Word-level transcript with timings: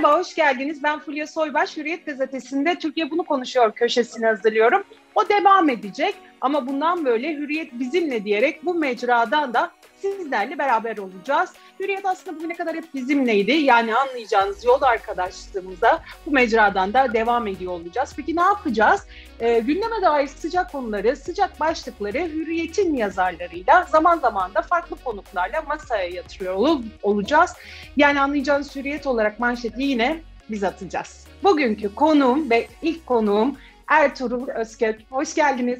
Merhaba, 0.00 0.18
hoş 0.18 0.34
geldiniz. 0.34 0.82
Ben 0.82 0.98
Fulya 0.98 1.26
Soybaş. 1.26 1.76
Hürriyet 1.76 2.06
Gazetesi'nde 2.06 2.78
Türkiye 2.78 3.10
Bunu 3.10 3.22
Konuşuyor 3.22 3.72
köşesini 3.72 4.26
hazırlıyorum. 4.26 4.84
O 5.14 5.28
devam 5.28 5.68
edecek 5.68 6.14
ama 6.40 6.66
bundan 6.66 7.04
böyle 7.04 7.32
Hürriyet 7.32 7.78
bizimle 7.78 8.24
diyerek 8.24 8.64
bu 8.64 8.74
mecradan 8.74 9.54
da 9.54 9.70
sizlerle 10.00 10.58
beraber 10.58 10.98
olacağız. 10.98 11.50
Hürriyet 11.80 12.06
aslında 12.06 12.36
bugüne 12.36 12.54
kadar 12.54 12.76
hep 12.76 12.94
bizimleydi. 12.94 13.52
Yani 13.52 13.96
anlayacağınız 13.96 14.64
yol 14.64 14.82
arkadaşlığımıza 14.82 16.02
bu 16.26 16.30
mecradan 16.30 16.92
da 16.94 17.12
devam 17.12 17.46
ediyor 17.46 17.72
olacağız. 17.72 18.12
Peki 18.16 18.36
ne 18.36 18.42
yapacağız? 18.42 19.06
Ee, 19.40 19.58
gündeme 19.58 20.02
dair 20.02 20.26
sıcak 20.26 20.72
konuları, 20.72 21.16
sıcak 21.16 21.60
başlıkları 21.60 22.18
Hürriyet'in 22.18 22.94
yazarlarıyla 22.94 23.86
zaman 23.90 24.18
zaman 24.18 24.54
da 24.54 24.62
farklı 24.62 24.96
konuklarla 25.04 25.62
masaya 25.62 26.08
yatırıyor 26.08 26.78
olacağız. 27.02 27.52
Yani 27.96 28.20
anlayacağınız 28.20 28.76
Hürriyet 28.76 29.06
olarak 29.06 29.40
manşeti 29.40 29.82
yine 29.82 30.20
biz 30.50 30.64
atacağız. 30.64 31.26
Bugünkü 31.42 31.94
konuğum 31.94 32.50
ve 32.50 32.68
ilk 32.82 33.06
konuğum 33.06 33.56
Ertuğrul 33.90 34.48
Özkök. 34.48 35.00
Hoş 35.10 35.34
geldiniz. 35.34 35.78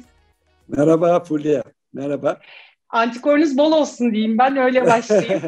Merhaba 0.67 1.23
Fulya. 1.23 1.63
Merhaba. 1.93 2.39
Antikorunuz 2.89 3.57
bol 3.57 3.71
olsun 3.71 4.13
diyeyim 4.13 4.37
ben 4.37 4.57
öyle 4.57 4.85
başlayayım. 4.87 5.41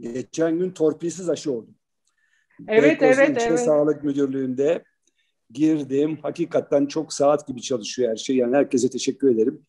Geçen 0.00 0.58
gün 0.58 0.70
torpilsiz 0.70 1.30
aşı 1.30 1.52
oldum. 1.52 1.74
Evet 2.68 3.00
Beykoz'un 3.00 3.22
evet 3.22 3.46
evet. 3.48 3.60
Sağlık 3.60 4.04
Müdürlüğü'nde 4.04 4.84
girdim. 5.50 6.18
Hakikaten 6.22 6.86
çok 6.86 7.12
saat 7.12 7.48
gibi 7.48 7.62
çalışıyor 7.62 8.10
her 8.10 8.16
şey. 8.16 8.36
Yani 8.36 8.56
herkese 8.56 8.90
teşekkür 8.90 9.34
ederim. 9.34 9.62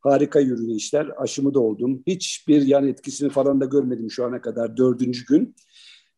Harika 0.00 0.40
yürüyen 0.40 0.76
işler. 0.76 1.10
Aşımı 1.16 1.54
da 1.54 1.60
oldum. 1.60 2.02
Hiçbir 2.06 2.62
yan 2.62 2.88
etkisini 2.88 3.30
falan 3.30 3.60
da 3.60 3.64
görmedim 3.64 4.10
şu 4.10 4.24
ana 4.24 4.40
kadar. 4.40 4.76
Dördüncü 4.76 5.26
gün. 5.26 5.56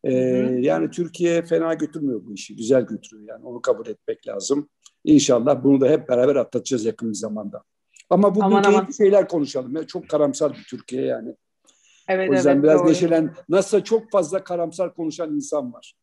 Ee, 0.03 0.13
yani 0.59 0.89
Türkiye 0.89 1.41
fena 1.41 1.73
götürmüyor 1.73 2.25
bu 2.25 2.33
işi. 2.33 2.55
Güzel 2.55 2.81
götürüyor 2.81 3.29
yani. 3.29 3.45
Onu 3.45 3.61
kabul 3.61 3.87
etmek 3.87 4.27
lazım. 4.27 4.69
İnşallah 5.03 5.63
bunu 5.63 5.81
da 5.81 5.89
hep 5.89 6.09
beraber 6.09 6.35
atlatacağız 6.35 6.85
yakın 6.85 7.09
bir 7.09 7.15
zamanda. 7.15 7.63
Ama 8.09 8.35
bugün 8.35 8.45
aman, 8.45 8.63
aman. 8.63 8.87
şeyler 8.97 9.27
konuşalım. 9.27 9.85
Çok 9.85 10.09
karamsar 10.09 10.53
bir 10.53 10.63
Türkiye 10.63 11.05
yani. 11.05 11.35
Evet, 12.07 12.29
o 12.29 12.33
yüzden 12.33 12.53
evet, 12.53 12.63
biraz 12.63 12.79
doğru. 12.79 12.89
neşelen. 12.89 13.33
Nasıl 13.49 13.81
çok 13.81 14.11
fazla 14.11 14.43
karamsar 14.43 14.95
konuşan 14.95 15.35
insan 15.35 15.73
var. 15.73 15.93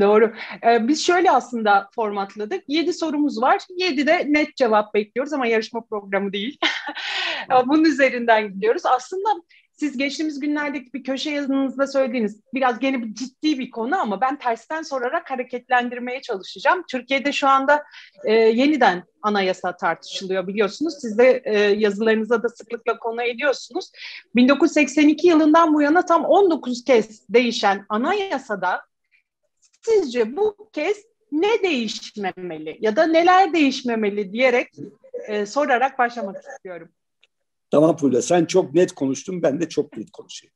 Doğru. 0.00 0.32
Ee, 0.66 0.88
biz 0.88 1.06
şöyle 1.06 1.30
aslında 1.30 1.88
formatladık. 1.94 2.64
Yedi 2.68 2.92
sorumuz 2.92 3.42
var. 3.42 3.62
Yedi 3.76 4.06
de 4.06 4.24
net 4.28 4.56
cevap 4.56 4.94
bekliyoruz 4.94 5.32
ama 5.32 5.46
yarışma 5.46 5.84
programı 5.84 6.32
değil. 6.32 6.58
Bunun 7.66 7.84
üzerinden 7.84 8.52
gidiyoruz. 8.54 8.82
Aslında 8.86 9.28
siz 9.76 9.96
geçtiğimiz 9.96 10.40
günlerdeki 10.40 10.92
bir 10.92 11.04
köşe 11.04 11.30
yazınızda 11.30 11.86
söylediğiniz 11.86 12.40
biraz 12.54 12.78
gene 12.78 13.14
ciddi 13.14 13.58
bir 13.58 13.70
konu 13.70 14.00
ama 14.00 14.20
ben 14.20 14.38
tersten 14.38 14.82
sorarak 14.82 15.30
hareketlendirmeye 15.30 16.22
çalışacağım. 16.22 16.84
Türkiye'de 16.90 17.32
şu 17.32 17.48
anda 17.48 17.84
e, 18.24 18.32
yeniden 18.32 19.04
anayasa 19.22 19.76
tartışılıyor 19.76 20.46
biliyorsunuz. 20.46 20.94
Siz 21.00 21.18
de 21.18 21.42
e, 21.44 21.58
yazılarınıza 21.58 22.42
da 22.42 22.48
sıklıkla 22.48 22.98
konu 22.98 23.22
ediyorsunuz. 23.22 23.90
1982 24.34 25.26
yılından 25.26 25.74
bu 25.74 25.82
yana 25.82 26.04
tam 26.04 26.24
19 26.24 26.84
kez 26.84 27.28
değişen 27.28 27.86
anayasada 27.88 28.80
sizce 29.82 30.36
bu 30.36 30.70
kez 30.72 30.96
ne 31.32 31.62
değişmemeli 31.62 32.78
ya 32.80 32.96
da 32.96 33.06
neler 33.06 33.52
değişmemeli 33.52 34.32
diyerek 34.32 34.68
e, 35.26 35.46
sorarak 35.46 35.98
başlamak 35.98 36.36
istiyorum. 36.36 36.88
Tamam 37.74 37.96
Fulya 37.96 38.22
sen 38.22 38.44
çok 38.44 38.74
net 38.74 38.92
konuştun 38.92 39.42
ben 39.42 39.60
de 39.60 39.68
çok 39.68 39.96
net 39.96 40.10
konuşayım. 40.10 40.54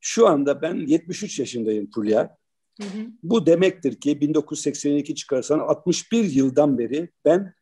Şu 0.00 0.28
anda 0.28 0.62
ben 0.62 0.74
73 0.74 1.38
yaşındayım 1.38 1.90
Fulya. 1.94 2.36
Hı 2.80 2.86
hı. 2.86 3.06
Bu 3.22 3.46
demektir 3.46 4.00
ki 4.00 4.20
1982 4.20 5.14
çıkarsan 5.14 5.58
61 5.58 6.24
yıldan 6.24 6.78
beri 6.78 7.10
ben 7.24 7.54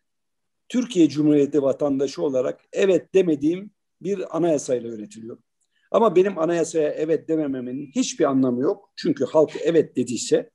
Türkiye 0.69 1.09
Cumhuriyeti 1.09 1.62
vatandaşı 1.62 2.23
olarak 2.23 2.61
evet 2.73 3.15
demediğim 3.15 3.71
bir 4.01 4.37
anayasayla 4.37 4.91
yönetiliyorum. 4.91 5.43
Ama 5.91 6.17
benim 6.17 6.39
anayasaya 6.39 6.89
evet 6.89 7.28
demememin 7.28 7.91
hiçbir 7.95 8.25
anlamı 8.25 8.62
yok. 8.62 8.93
Çünkü 8.97 9.25
halk 9.25 9.51
evet 9.62 9.97
dediyse 9.97 10.51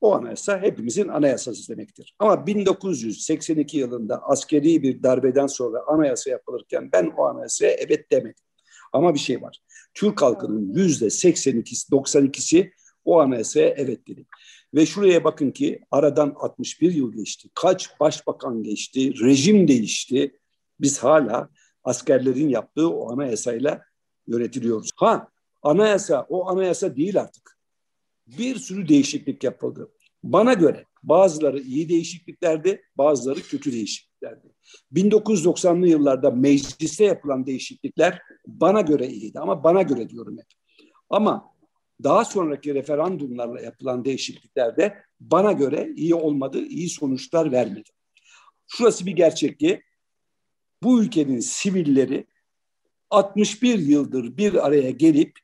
o 0.00 0.14
anayasa 0.14 0.62
hepimizin 0.62 1.08
anayasası 1.08 1.72
demektir. 1.72 2.14
Ama 2.18 2.46
1982 2.46 3.78
yılında 3.78 4.22
askeri 4.22 4.82
bir 4.82 5.02
darbeden 5.02 5.46
sonra 5.46 5.78
anayasa 5.86 6.30
yapılırken 6.30 6.92
ben 6.92 7.12
o 7.16 7.24
anayasaya 7.24 7.72
evet 7.72 8.10
demedim. 8.12 8.44
Ama 8.92 9.14
bir 9.14 9.18
şey 9.18 9.42
var. 9.42 9.60
Türk 9.94 10.22
halkının 10.22 10.74
yüzde 10.74 11.06
82'si, 11.06 11.90
92'si 11.90 12.70
o 13.04 13.20
anayasaya 13.20 13.68
evet 13.68 14.08
dedi. 14.08 14.26
Ve 14.74 14.86
şuraya 14.86 15.24
bakın 15.24 15.50
ki 15.50 15.80
aradan 15.90 16.34
61 16.36 16.92
yıl 16.92 17.12
geçti. 17.12 17.48
Kaç 17.54 18.00
başbakan 18.00 18.62
geçti, 18.62 19.20
rejim 19.24 19.68
değişti. 19.68 20.40
Biz 20.80 20.98
hala 20.98 21.50
askerlerin 21.84 22.48
yaptığı 22.48 22.90
o 22.90 23.12
anayasayla 23.12 23.82
yönetiliyoruz. 24.26 24.90
Ha 24.96 25.28
anayasa 25.62 26.26
o 26.28 26.48
anayasa 26.48 26.96
değil 26.96 27.20
artık 27.20 27.47
bir 28.38 28.56
sürü 28.56 28.88
değişiklik 28.88 29.44
yapıldı. 29.44 29.90
Bana 30.22 30.52
göre 30.52 30.84
bazıları 31.02 31.60
iyi 31.60 31.88
değişikliklerdi, 31.88 32.82
bazıları 32.96 33.40
kötü 33.40 33.72
değişikliklerdi. 33.72 34.54
1990'lı 34.92 35.88
yıllarda 35.88 36.30
mecliste 36.30 37.04
yapılan 37.04 37.46
değişiklikler 37.46 38.22
bana 38.46 38.80
göre 38.80 39.08
iyiydi 39.08 39.38
ama 39.38 39.64
bana 39.64 39.82
göre 39.82 40.08
diyorum 40.08 40.38
hep. 40.38 40.46
Ama 41.10 41.54
daha 42.02 42.24
sonraki 42.24 42.74
referandumlarla 42.74 43.60
yapılan 43.60 44.04
değişikliklerde 44.04 44.94
bana 45.20 45.52
göre 45.52 45.92
iyi 45.96 46.14
olmadı, 46.14 46.58
iyi 46.58 46.88
sonuçlar 46.88 47.52
vermedi. 47.52 47.90
Şurası 48.66 49.06
bir 49.06 49.12
gerçek 49.12 49.60
ki 49.60 49.82
bu 50.82 51.02
ülkenin 51.02 51.40
sivilleri 51.40 52.26
61 53.10 53.78
yıldır 53.78 54.36
bir 54.36 54.66
araya 54.66 54.90
gelip 54.90 55.38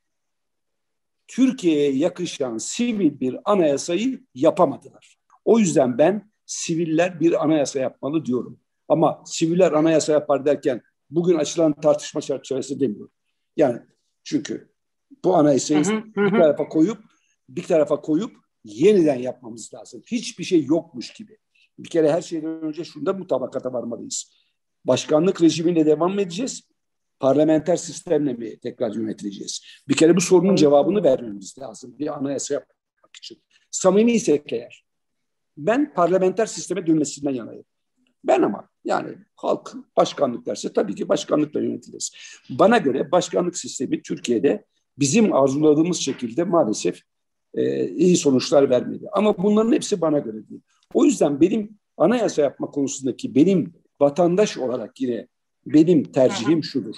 Türkiye'ye 1.28 1.92
yakışan 1.92 2.58
sivil 2.58 3.20
bir 3.20 3.52
anayasayı 3.52 4.24
yapamadılar. 4.34 5.16
O 5.44 5.58
yüzden 5.58 5.98
ben 5.98 6.30
siviller 6.46 7.20
bir 7.20 7.44
anayasa 7.44 7.78
yapmalı 7.78 8.24
diyorum. 8.24 8.60
Ama 8.88 9.22
siviller 9.26 9.72
anayasa 9.72 10.12
yapar 10.12 10.46
derken 10.46 10.82
bugün 11.10 11.38
açılan 11.38 11.72
tartışma 11.72 12.20
çerçevesi 12.20 12.80
demiyorum. 12.80 13.12
Yani 13.56 13.80
çünkü 14.24 14.72
bu 15.24 15.34
anayasayı 15.34 15.84
hı 15.84 15.96
hı, 15.96 16.04
bir 16.16 16.30
tarafa 16.30 16.68
koyup 16.68 16.98
bir 17.48 17.62
tarafa 17.62 18.00
koyup 18.00 18.36
yeniden 18.64 19.18
yapmamız 19.18 19.74
lazım. 19.74 20.02
Hiçbir 20.06 20.44
şey 20.44 20.64
yokmuş 20.64 21.12
gibi. 21.12 21.38
Bir 21.78 21.88
kere 21.88 22.12
her 22.12 22.22
şeyden 22.22 22.62
önce 22.62 22.84
şunda 22.84 23.12
mutabakata 23.12 23.72
varmalıyız. 23.72 24.34
Başkanlık 24.84 25.42
rejimiyle 25.42 25.86
devam 25.86 26.18
edeceğiz 26.18 26.68
parlamenter 27.24 27.76
sistemle 27.76 28.32
mi 28.32 28.58
tekrar 28.58 28.94
yönetileceğiz? 28.94 29.62
Bir 29.88 29.96
kere 29.96 30.16
bu 30.16 30.20
sorunun 30.20 30.56
cevabını 30.56 31.04
vermemiz 31.04 31.58
lazım 31.58 31.98
bir 31.98 32.16
anayasa 32.18 32.54
yapmak 32.54 33.16
için. 33.16 33.42
Samimi 33.70 34.12
isek 34.12 34.52
eğer. 34.52 34.84
Ben 35.56 35.94
parlamenter 35.94 36.46
sisteme 36.46 36.86
dönmesinden 36.86 37.30
yanayım. 37.30 37.64
Ben 38.24 38.42
ama 38.42 38.68
yani 38.84 39.14
halk 39.36 39.74
başkanlık 39.96 40.46
derse 40.46 40.72
tabii 40.72 40.94
ki 40.94 41.08
başkanlıkla 41.08 41.60
yönetiliriz. 41.60 42.12
Bana 42.50 42.78
göre 42.78 43.10
başkanlık 43.12 43.56
sistemi 43.56 44.02
Türkiye'de 44.02 44.64
bizim 44.98 45.32
arzuladığımız 45.32 45.96
şekilde 45.96 46.44
maalesef 46.44 47.00
e, 47.54 47.88
iyi 47.88 48.16
sonuçlar 48.16 48.70
vermedi. 48.70 49.06
Ama 49.12 49.38
bunların 49.38 49.72
hepsi 49.72 50.00
bana 50.00 50.18
göre 50.18 50.48
değil. 50.48 50.60
O 50.94 51.04
yüzden 51.04 51.40
benim 51.40 51.78
anayasa 51.96 52.42
yapma 52.42 52.66
konusundaki 52.70 53.34
benim 53.34 53.74
vatandaş 54.00 54.58
olarak 54.58 55.00
yine 55.00 55.28
benim 55.66 56.04
tercihim 56.04 56.64
şudur. 56.64 56.96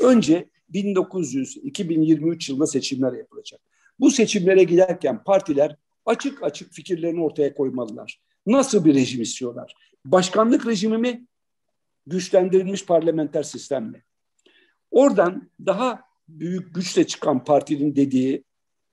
Önce 0.00 0.48
1900-2023 0.74 2.50
yılında 2.50 2.66
seçimler 2.66 3.12
yapılacak. 3.12 3.60
Bu 4.00 4.10
seçimlere 4.10 4.64
giderken 4.64 5.24
partiler 5.24 5.76
açık 6.06 6.42
açık 6.42 6.72
fikirlerini 6.72 7.22
ortaya 7.22 7.54
koymalılar. 7.54 8.20
Nasıl 8.46 8.84
bir 8.84 8.94
rejim 8.94 9.22
istiyorlar? 9.22 9.74
Başkanlık 10.04 10.66
rejimi 10.66 10.98
mi? 10.98 11.26
Güçlendirilmiş 12.06 12.86
parlamenter 12.86 13.42
sistem 13.42 13.84
mi? 13.84 14.04
Oradan 14.90 15.50
daha 15.66 16.02
büyük 16.28 16.74
güçle 16.74 17.06
çıkan 17.06 17.44
partinin 17.44 17.96
dediği 17.96 18.44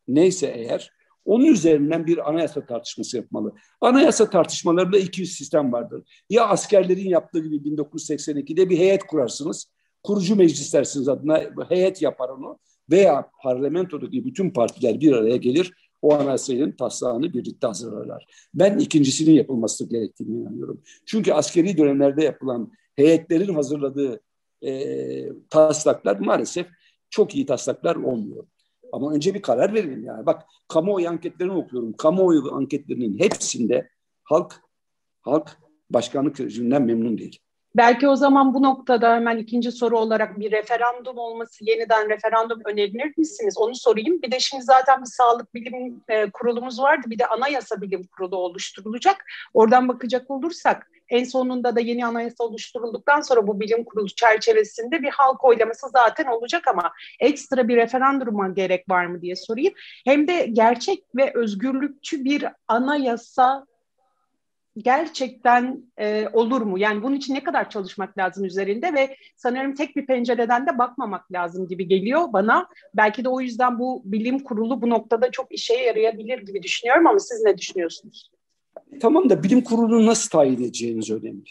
neyse 0.07 0.47
eğer 0.47 0.91
onun 1.25 1.45
üzerinden 1.45 2.07
bir 2.07 2.29
anayasa 2.29 2.65
tartışması 2.65 3.17
yapmalı. 3.17 3.55
Anayasa 3.81 4.29
tartışmalarında 4.29 4.97
iki 4.97 5.25
sistem 5.25 5.73
vardır. 5.73 6.03
Ya 6.29 6.47
askerlerin 6.47 7.09
yaptığı 7.09 7.39
gibi 7.39 7.55
1982'de 7.55 8.69
bir 8.69 8.77
heyet 8.77 9.03
kurarsınız 9.03 9.67
kurucu 10.03 10.35
meclis 10.35 10.73
dersiniz 10.73 11.07
adına 11.09 11.41
heyet 11.69 12.01
yapar 12.01 12.29
onu 12.29 12.59
veya 12.91 13.29
parlamentodaki 13.43 14.25
bütün 14.25 14.49
partiler 14.49 15.01
bir 15.01 15.11
araya 15.11 15.37
gelir 15.37 15.73
o 16.01 16.13
anayasanın 16.13 16.71
taslağını 16.71 17.33
birlikte 17.33 17.67
hazırlarlar. 17.67 18.27
Ben 18.53 18.77
ikincisinin 18.77 19.33
yapılması 19.33 19.89
gerektiğini 19.89 20.37
inanıyorum. 20.41 20.81
Çünkü 21.05 21.33
askeri 21.33 21.77
dönemlerde 21.77 22.23
yapılan 22.23 22.71
heyetlerin 22.95 23.53
hazırladığı 23.53 24.21
e, 24.65 25.29
taslaklar 25.49 26.19
maalesef 26.19 26.67
çok 27.09 27.35
iyi 27.35 27.45
taslaklar 27.45 27.95
olmuyor. 27.95 28.47
Ama 28.91 29.13
önce 29.13 29.33
bir 29.33 29.41
karar 29.41 29.73
verelim 29.73 30.05
yani. 30.05 30.25
Bak 30.25 30.43
kamuoyu 30.67 31.09
anketlerini 31.09 31.53
okuyorum. 31.53 31.93
Kamuoyu 31.93 32.53
anketlerinin 32.53 33.19
hepsinde 33.19 33.89
halk 34.23 34.61
halk 35.21 35.57
başkanlık 35.89 36.39
rejiminden 36.39 36.81
memnun 36.81 37.17
değil. 37.17 37.39
Belki 37.77 38.07
o 38.07 38.15
zaman 38.15 38.53
bu 38.53 38.63
noktada 38.63 39.15
hemen 39.15 39.37
ikinci 39.37 39.71
soru 39.71 39.99
olarak 39.99 40.39
bir 40.39 40.51
referandum 40.51 41.17
olması, 41.17 41.65
yeniden 41.65 42.09
referandum 42.09 42.59
önerir 42.65 43.13
misiniz? 43.17 43.57
Onu 43.57 43.75
sorayım. 43.75 44.21
Bir 44.21 44.31
de 44.31 44.39
şimdi 44.39 44.63
zaten 44.63 45.01
bir 45.01 45.05
sağlık 45.05 45.53
bilim 45.53 46.03
e, 46.09 46.31
kurulumuz 46.31 46.79
vardı. 46.79 47.07
Bir 47.09 47.19
de 47.19 47.27
anayasa 47.27 47.81
bilim 47.81 48.07
kurulu 48.17 48.35
oluşturulacak. 48.35 49.25
Oradan 49.53 49.87
bakacak 49.87 50.31
olursak 50.31 50.87
en 51.09 51.23
sonunda 51.23 51.75
da 51.75 51.79
yeni 51.79 52.05
anayasa 52.05 52.43
oluşturulduktan 52.43 53.21
sonra 53.21 53.47
bu 53.47 53.59
bilim 53.59 53.83
kurulu 53.83 54.07
çerçevesinde 54.07 55.01
bir 55.01 55.09
halk 55.09 55.45
oylaması 55.45 55.89
zaten 55.89 56.25
olacak 56.25 56.67
ama 56.67 56.91
ekstra 57.19 57.67
bir 57.67 57.75
referanduma 57.75 58.49
gerek 58.49 58.89
var 58.89 59.05
mı 59.05 59.21
diye 59.21 59.35
sorayım. 59.35 59.73
Hem 60.05 60.27
de 60.27 60.45
gerçek 60.53 61.03
ve 61.15 61.31
özgürlükçü 61.35 62.25
bir 62.25 62.45
anayasa 62.67 63.65
gerçekten 64.77 65.83
e, 65.99 66.27
olur 66.33 66.61
mu? 66.61 66.79
Yani 66.79 67.03
bunun 67.03 67.15
için 67.15 67.33
ne 67.33 67.43
kadar 67.43 67.69
çalışmak 67.69 68.17
lazım 68.17 68.45
üzerinde 68.45 68.93
ve 68.93 69.15
sanırım 69.35 69.75
tek 69.75 69.95
bir 69.95 70.05
pencereden 70.05 70.67
de 70.67 70.77
bakmamak 70.77 71.31
lazım 71.31 71.67
gibi 71.67 71.87
geliyor 71.87 72.33
bana. 72.33 72.67
Belki 72.93 73.23
de 73.23 73.29
o 73.29 73.41
yüzden 73.41 73.79
bu 73.79 74.01
bilim 74.05 74.39
kurulu 74.39 74.81
bu 74.81 74.89
noktada 74.89 75.31
çok 75.31 75.51
işe 75.51 75.73
yarayabilir 75.73 76.39
gibi 76.39 76.63
düşünüyorum 76.63 77.07
ama 77.07 77.19
siz 77.19 77.43
ne 77.43 77.57
düşünüyorsunuz? 77.57 78.31
Tamam 79.01 79.29
da 79.29 79.43
bilim 79.43 79.61
kurulunu 79.61 80.05
nasıl 80.05 80.29
tayin 80.29 80.53
edeceğiniz 80.53 81.11
önemli. 81.11 81.49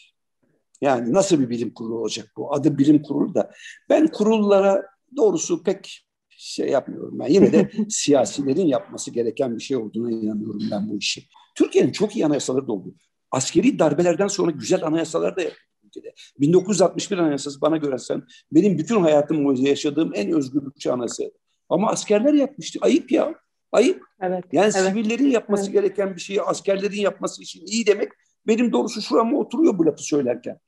Yani 0.81 1.12
nasıl 1.12 1.40
bir 1.40 1.50
bilim 1.50 1.75
kurulu 1.75 1.99
olacak 1.99 2.32
bu? 2.37 2.55
Adı 2.55 2.78
bilim 2.78 3.02
kurulu 3.02 3.34
da. 3.34 3.50
Ben 3.88 4.06
kurullara 4.06 4.87
doğrusu 5.17 5.62
pek 5.62 6.06
şey 6.28 6.69
yapmıyorum. 6.69 7.19
Ben 7.19 7.26
yine 7.28 7.52
de 7.52 7.70
siyasilerin 7.88 8.67
yapması 8.67 9.11
gereken 9.11 9.56
bir 9.56 9.62
şey 9.62 9.76
olduğuna 9.76 10.11
inanıyorum 10.11 10.62
ben 10.70 10.90
bu 10.90 10.99
işi. 10.99 11.23
Türkiye'nin 11.55 11.93
çok 11.93 12.17
iyi 12.17 12.26
anayasaları 12.26 12.67
da 12.67 12.73
oldu 12.73 12.94
askeri 13.31 13.78
darbelerden 13.78 14.28
sonra 14.28 14.50
güzel 14.50 14.84
anayasalar 14.84 15.37
da 15.37 15.43
ülkede. 15.84 16.14
1961 16.40 17.19
anayasası 17.19 17.61
bana 17.61 17.76
göre 17.76 17.99
sen 17.99 18.23
benim 18.52 18.78
bütün 18.78 19.00
hayatım 19.00 19.44
boyunca 19.44 19.69
yaşadığım 19.69 20.12
en 20.14 20.32
özgürlükçü 20.32 20.90
anayasa. 20.90 21.25
Ama 21.69 21.90
askerler 21.90 22.34
yapmıştı. 22.34 22.78
Ayıp 22.82 23.12
ya. 23.12 23.34
Ayıp. 23.73 24.02
Evet. 24.20 24.44
Yani 24.52 24.73
evet. 24.76 24.88
sivillerin 24.88 25.31
yapması 25.31 25.64
evet. 25.64 25.73
gereken 25.73 26.14
bir 26.14 26.20
şeyi 26.20 26.43
askerlerin 26.43 27.00
yapması 27.00 27.43
için 27.43 27.67
iyi 27.67 27.87
demek 27.87 28.12
benim 28.46 28.73
doğrusu 28.73 29.02
şurama 29.02 29.38
oturuyor 29.38 29.78
bu 29.78 29.87
lafı 29.87 30.02
söylerken. 30.02 30.58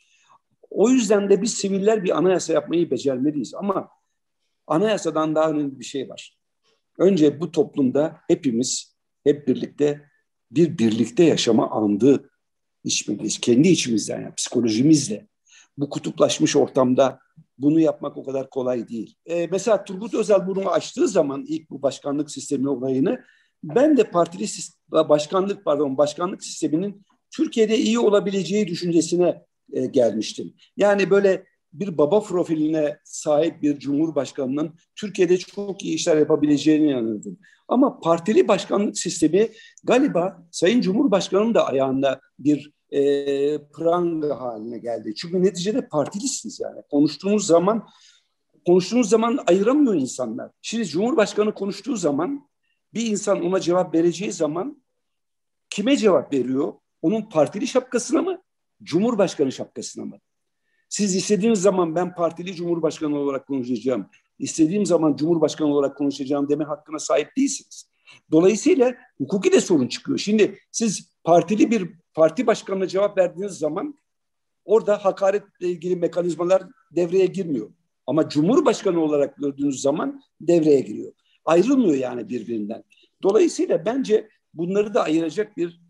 O 0.71 0.89
yüzden 0.89 1.31
de 1.31 1.43
biz 1.43 1.55
siviller 1.55 2.05
bir 2.05 2.19
anayasa 2.19 2.53
yapmayı 2.53 2.91
becermeliyiz. 2.91 3.55
Ama 3.55 3.89
anayasadan 4.67 5.35
daha 5.35 5.51
önemli 5.51 5.79
bir 5.79 5.85
şey 5.85 6.09
var. 6.09 6.39
Önce 6.99 7.41
bu 7.41 7.53
toplumda 7.53 8.21
hepimiz 8.29 8.97
hep 9.25 9.49
birlikte 9.49 10.09
bir 10.51 10.79
birlikte 10.79 11.25
yaşama 11.25 11.71
andı 11.71 12.31
içmeliyiz. 12.89 13.39
Kendi 13.39 13.69
içimizden 13.69 14.21
yani 14.21 14.35
psikolojimizle. 14.35 15.27
Bu 15.79 15.89
kutuplaşmış 15.89 16.57
ortamda 16.57 17.19
bunu 17.59 17.81
yapmak 17.81 18.17
o 18.17 18.25
kadar 18.25 18.51
kolay 18.51 18.89
değil. 18.89 19.15
Ee, 19.27 19.47
mesela 19.47 19.85
Turgut 19.85 20.15
Özal 20.15 20.47
bunu 20.47 20.71
açtığı 20.71 21.09
zaman 21.09 21.45
ilk 21.49 21.71
bu 21.71 21.83
başkanlık 21.83 22.31
sistemi 22.31 22.69
olayını 22.69 23.25
ben 23.63 23.97
de 23.97 24.05
partili 24.05 24.47
başkanlık 24.93 25.65
pardon 25.65 25.99
başkanlık 25.99 26.45
sisteminin 26.45 27.05
Türkiye'de 27.31 27.79
iyi 27.79 27.99
olabileceği 27.99 28.67
düşüncesine 28.67 29.43
e, 29.73 29.87
gelmiştim. 29.87 30.55
Yani 30.77 31.11
böyle 31.11 31.45
bir 31.73 31.99
baba 31.99 32.21
profiline 32.21 32.99
sahip 33.05 33.63
bir 33.63 33.79
cumhurbaşkanının 33.79 34.75
Türkiye'de 34.97 35.39
çok 35.39 35.85
iyi 35.85 35.95
işler 35.95 36.17
yapabileceğini 36.17 36.87
inanırdım. 36.91 37.39
Ama 37.69 38.01
partili 38.01 38.49
başkanlık 38.49 38.99
sistemi 38.99 39.49
galiba 39.85 40.47
Sayın 40.51 40.81
Cumhurbaşkanı'nın 40.81 41.55
da 41.55 41.67
ayağında 41.67 42.21
bir 42.39 42.73
e, 42.93 43.01
pranga 43.73 44.41
haline 44.41 44.79
geldi. 44.79 45.15
Çünkü 45.15 45.43
neticede 45.43 45.89
partilisiniz 45.89 46.61
yani. 46.61 46.83
Konuştuğunuz 46.91 47.47
zaman 47.47 47.89
konuştuğunuz 48.67 49.09
zaman 49.09 49.39
ayıramıyor 49.47 49.95
insanlar. 49.95 50.51
Şimdi 50.63 50.87
Cumhurbaşkanı 50.87 51.55
konuştuğu 51.55 51.97
zaman 51.97 52.49
bir 52.95 53.07
insan 53.07 53.45
ona 53.45 53.61
cevap 53.61 53.95
vereceği 53.95 54.33
zaman 54.33 54.83
kime 55.71 55.97
cevap 55.97 56.33
veriyor? 56.33 56.73
Onun 57.03 57.23
partili 57.23 57.67
şapkasına 57.67 58.23
mı? 58.23 58.43
Cumhurbaşkanı 58.83 59.53
şapkasına 59.53 60.05
mı? 60.05 60.19
Siz 60.89 61.17
istediğiniz 61.17 61.63
zaman 61.63 61.95
ben 61.95 62.15
partili 62.15 62.55
cumhurbaşkanı 62.55 63.19
olarak 63.19 63.47
konuşacağım. 63.47 64.07
İstediğim 64.39 64.87
zaman 64.87 65.17
cumhurbaşkanı 65.17 65.69
olarak 65.69 65.97
konuşacağım 65.99 66.49
deme 66.49 66.65
hakkına 66.65 66.99
sahip 66.99 67.37
değilsiniz. 67.37 67.89
Dolayısıyla 68.33 68.95
hukuki 69.19 69.53
de 69.53 69.61
sorun 69.61 69.89
çıkıyor. 69.89 70.19
Şimdi 70.19 70.59
siz 70.71 71.11
partili 71.25 71.71
bir 71.71 71.91
parti 72.15 72.47
başkanına 72.47 72.87
cevap 72.87 73.19
verdiğiniz 73.19 73.53
zaman 73.53 73.95
orada 74.65 75.05
hakaretle 75.05 75.69
ilgili 75.69 75.97
mekanizmalar 75.97 76.63
devreye 76.91 77.27
girmiyor. 77.27 77.71
Ama 78.07 78.29
cumhurbaşkanı 78.29 79.01
olarak 79.01 79.37
gördüğünüz 79.37 79.81
zaman 79.81 80.23
devreye 80.41 80.81
giriyor. 80.81 81.13
Ayrılmıyor 81.45 81.95
yani 81.95 82.29
birbirinden. 82.29 82.85
Dolayısıyla 83.23 83.85
bence 83.85 84.29
bunları 84.55 84.95
da 84.95 85.03
ayıracak 85.03 85.57
bir 85.57 85.81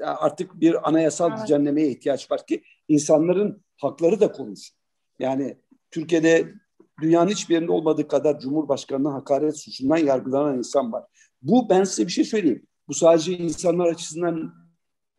artık 0.00 0.60
bir 0.60 0.88
anayasal 0.88 1.30
evet. 1.30 1.42
düzenlemeye 1.42 1.88
ihtiyaç 1.88 2.30
var 2.30 2.46
ki 2.46 2.62
insanların 2.88 3.62
hakları 3.76 4.20
da 4.20 4.32
korunsun. 4.32 4.76
Yani 5.18 5.56
Türkiye'de 5.90 6.54
dünyanın 7.00 7.30
hiçbir 7.30 7.54
yerinde 7.54 7.72
olmadığı 7.72 8.08
kadar 8.08 8.40
Cumhurbaşkanı'na 8.40 9.14
hakaret 9.14 9.56
suçundan 9.56 9.96
yargılanan 9.96 10.58
insan 10.58 10.92
var. 10.92 11.04
Bu 11.44 11.68
ben 11.68 11.84
size 11.84 12.06
bir 12.06 12.12
şey 12.12 12.24
söyleyeyim. 12.24 12.66
Bu 12.88 12.94
sadece 12.94 13.38
insanlar 13.38 13.86
açısından 13.86 14.54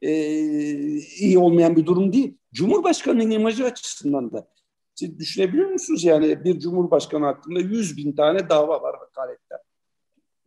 e, 0.01 0.11
iyi 1.19 1.37
olmayan 1.37 1.75
bir 1.75 1.85
durum 1.85 2.13
değil. 2.13 2.37
Cumhurbaşkanının 2.53 3.31
imajı 3.31 3.65
açısından 3.65 4.33
da. 4.33 4.47
Siz 4.95 5.19
düşünebiliyor 5.19 5.69
musunuz 5.69 6.03
yani 6.03 6.43
bir 6.43 6.59
cumhurbaşkanı 6.59 7.25
hakkında 7.25 7.59
yüz 7.59 7.97
bin 7.97 8.15
tane 8.15 8.49
dava 8.49 8.81
var 8.81 8.95
hakaretten. 8.99 9.59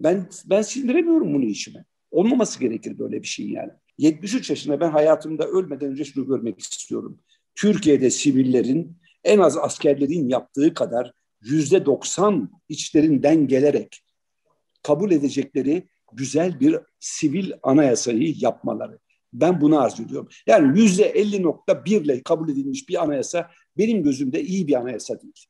Ben 0.00 0.28
ben 0.44 0.62
sindiremiyorum 0.62 1.34
bunu 1.34 1.44
işime. 1.44 1.84
Olmaması 2.10 2.60
gerekir 2.60 2.98
böyle 2.98 3.22
bir 3.22 3.26
şey 3.26 3.48
yani. 3.48 3.72
73 3.98 4.50
yaşında 4.50 4.80
ben 4.80 4.90
hayatımda 4.90 5.44
ölmeden 5.44 5.90
önce 5.90 6.04
şunu 6.04 6.26
görmek 6.26 6.58
istiyorum. 6.60 7.20
Türkiye'de 7.54 8.10
sivillerin 8.10 8.96
en 9.24 9.38
az 9.38 9.56
askerlerin 9.56 10.28
yaptığı 10.28 10.74
kadar 10.74 11.12
yüzde 11.40 11.86
90 11.86 12.50
içlerinden 12.68 13.48
gelerek 13.48 14.02
kabul 14.82 15.10
edecekleri 15.10 15.88
güzel 16.12 16.60
bir 16.60 16.76
sivil 17.00 17.52
anayasayı 17.62 18.34
yapmaları. 18.36 18.98
Ben 19.32 19.60
bunu 19.60 19.80
arzu 19.80 20.02
ediyorum. 20.02 20.28
Yani 20.46 20.80
yüzde 20.80 21.12
50.1 21.12 21.90
ile 21.90 22.22
kabul 22.22 22.48
edilmiş 22.48 22.88
bir 22.88 23.02
anayasa 23.02 23.50
benim 23.78 24.02
gözümde 24.02 24.42
iyi 24.42 24.68
bir 24.68 24.74
anayasa 24.74 25.20
değil. 25.20 25.46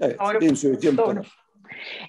Evet, 0.00 0.18
Doğru. 0.20 0.40
benim 0.40 0.56
söylediğim 0.56 0.96
bu 0.96 1.04
kadar. 1.04 1.41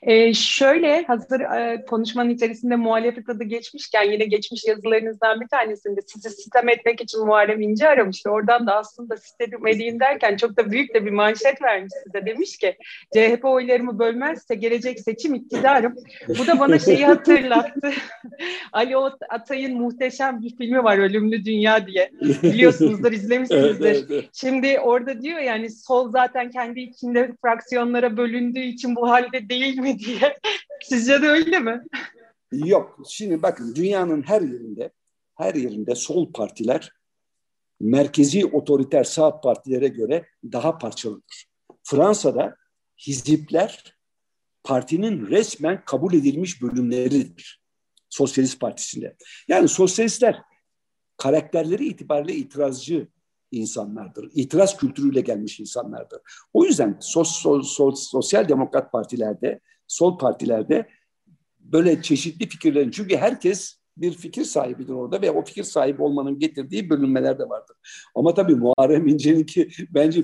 Ee, 0.01 0.34
şöyle 0.34 1.03
hazır 1.03 1.39
e, 1.39 1.86
konuşmanın 1.86 2.29
içerisinde 2.29 2.75
muhalefet 2.75 3.29
adı 3.29 3.43
geçmişken 3.43 4.12
yine 4.12 4.25
geçmiş 4.25 4.65
yazılarınızdan 4.67 5.41
bir 5.41 5.48
tanesinde 5.48 6.01
sizi 6.08 6.29
sistem 6.29 6.70
etmek 6.70 7.01
için 7.01 7.25
Muharrem 7.25 7.62
İnce 7.62 7.88
aramıştı. 7.88 8.29
Oradan 8.29 8.67
da 8.67 8.75
aslında 8.75 9.17
sistem 9.17 9.67
edeyim 9.67 10.00
derken 10.00 10.38
çok 10.38 10.58
da 10.58 10.72
büyük 10.72 10.93
de 10.93 11.05
bir 11.05 11.12
manşet 11.12 11.62
vermiş 11.62 11.93
size. 12.03 12.25
Demiş 12.25 12.58
ki 12.58 12.75
CHP 13.13 13.46
oylarımı 13.46 14.00
bölmezse 14.00 14.55
gelecek 14.55 15.00
seçim 15.00 15.34
iktidarım. 15.34 15.96
Bu 16.27 16.48
da 16.48 16.60
bana 16.60 16.79
şeyi 16.79 17.05
hatırlattı. 17.05 17.91
Ali 18.74 18.98
Atay'ın 19.29 19.82
muhteşem 19.82 20.41
bir 20.41 20.58
filmi 20.58 20.84
var 20.84 20.98
Ölümlü 20.98 21.46
Dünya 21.46 21.88
diye. 21.88 22.12
Biliyorsunuzdur 22.43 23.12
izlemişsinizdir. 23.12 23.86
evet, 23.86 23.98
evet, 24.10 24.12
evet. 24.12 24.29
Şimdi 24.34 24.79
orada 24.79 25.22
diyor 25.22 25.39
yani 25.39 25.70
sol 25.70 26.12
zaten 26.12 26.51
kendi 26.51 26.79
içinde 26.79 27.32
fraksiyonlara 27.41 28.17
bölündüğü 28.17 28.60
için 28.63 28.96
bu 28.96 29.10
halde 29.10 29.50
değil 29.62 29.77
mi 29.77 30.00
diye. 30.00 30.38
Sizce 30.83 31.22
de 31.22 31.27
öyle 31.27 31.60
mi? 31.60 31.83
Yok. 32.51 33.00
Şimdi 33.10 33.41
bakın 33.41 33.75
dünyanın 33.75 34.22
her 34.22 34.41
yerinde 34.41 34.91
her 35.36 35.55
yerinde 35.55 35.95
sol 35.95 36.33
partiler 36.33 36.91
merkezi 37.79 38.45
otoriter 38.45 39.03
sağ 39.03 39.41
partilere 39.41 39.88
göre 39.88 40.25
daha 40.51 40.77
parçalıdır. 40.77 41.45
Fransa'da 41.83 42.55
hizipler 43.07 43.98
partinin 44.63 45.27
resmen 45.27 45.86
kabul 45.86 46.13
edilmiş 46.13 46.62
bölümleridir. 46.62 47.63
Sosyalist 48.10 48.60
Partisi'nde. 48.60 49.15
Yani 49.48 49.67
sosyalistler 49.67 50.41
karakterleri 51.17 51.86
itibariyle 51.86 52.33
itirazcı 52.33 53.07
insanlardır. 53.53 54.29
İtiraz 54.33 54.77
kültürüyle 54.77 55.22
gelmiş 55.22 55.60
insanlardır. 55.60 56.19
O 56.53 56.65
yüzden 56.65 56.98
sos, 57.00 57.31
sos, 57.31 57.67
sos, 57.67 58.10
sosyal 58.10 58.50
demokrat 58.50 58.91
partilerde, 58.91 59.60
sol 59.88 60.17
partilerde 60.17 60.88
böyle 61.60 62.01
çeşitli 62.01 62.50
fikirlerin 62.50 62.91
çünkü 62.91 63.17
herkes 63.17 63.83
bir 63.98 64.12
fikir 64.12 64.43
sahibidir 64.43 64.93
orada 64.93 65.22
ve 65.22 65.31
o 65.31 65.45
fikir 65.45 65.63
sahibi 65.63 66.01
olmanın 66.03 66.39
getirdiği 66.39 66.89
bölünmeler 66.89 67.39
de 67.39 67.50
vardır. 67.50 67.75
Ama 68.15 68.33
tabii 68.33 68.55
Muharrem 68.55 69.07
İnce'ninki 69.07 69.69
bence 69.89 70.24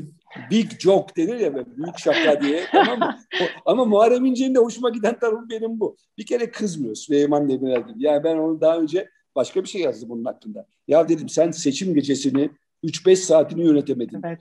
Big 0.51 0.79
joke 0.79 1.15
denir 1.15 1.39
ya 1.39 1.55
büyük 1.55 1.98
şaka 1.98 2.41
diye 2.41 2.63
tamam 2.71 3.00
mı? 3.00 3.19
Ama 3.65 3.86
Muharrem 3.86 4.25
İnce'nin 4.25 4.55
de 4.55 4.59
hoşuma 4.59 4.89
giden 4.89 5.19
tarafı 5.19 5.50
benim 5.50 5.79
bu. 5.79 5.98
Bir 6.17 6.25
kere 6.25 6.51
kızmıyor 6.51 6.95
Süleyman 6.95 7.50
Demirel 7.50 7.88
gibi. 7.88 8.03
Yani 8.03 8.24
ben 8.24 8.38
onu 8.38 8.62
daha 8.62 8.77
önce 8.77 9.09
başka 9.36 9.63
bir 9.63 9.69
şey 9.69 9.81
yazdım 9.81 10.09
bunun 10.09 10.25
hakkında. 10.25 10.67
Ya 10.88 11.09
dedim 11.09 11.29
sen 11.29 11.51
seçim 11.51 11.93
gecesini 11.93 12.51
3-5 12.83 13.15
saatini 13.15 13.65
yönetemedin. 13.65 14.21
Evet. 14.25 14.39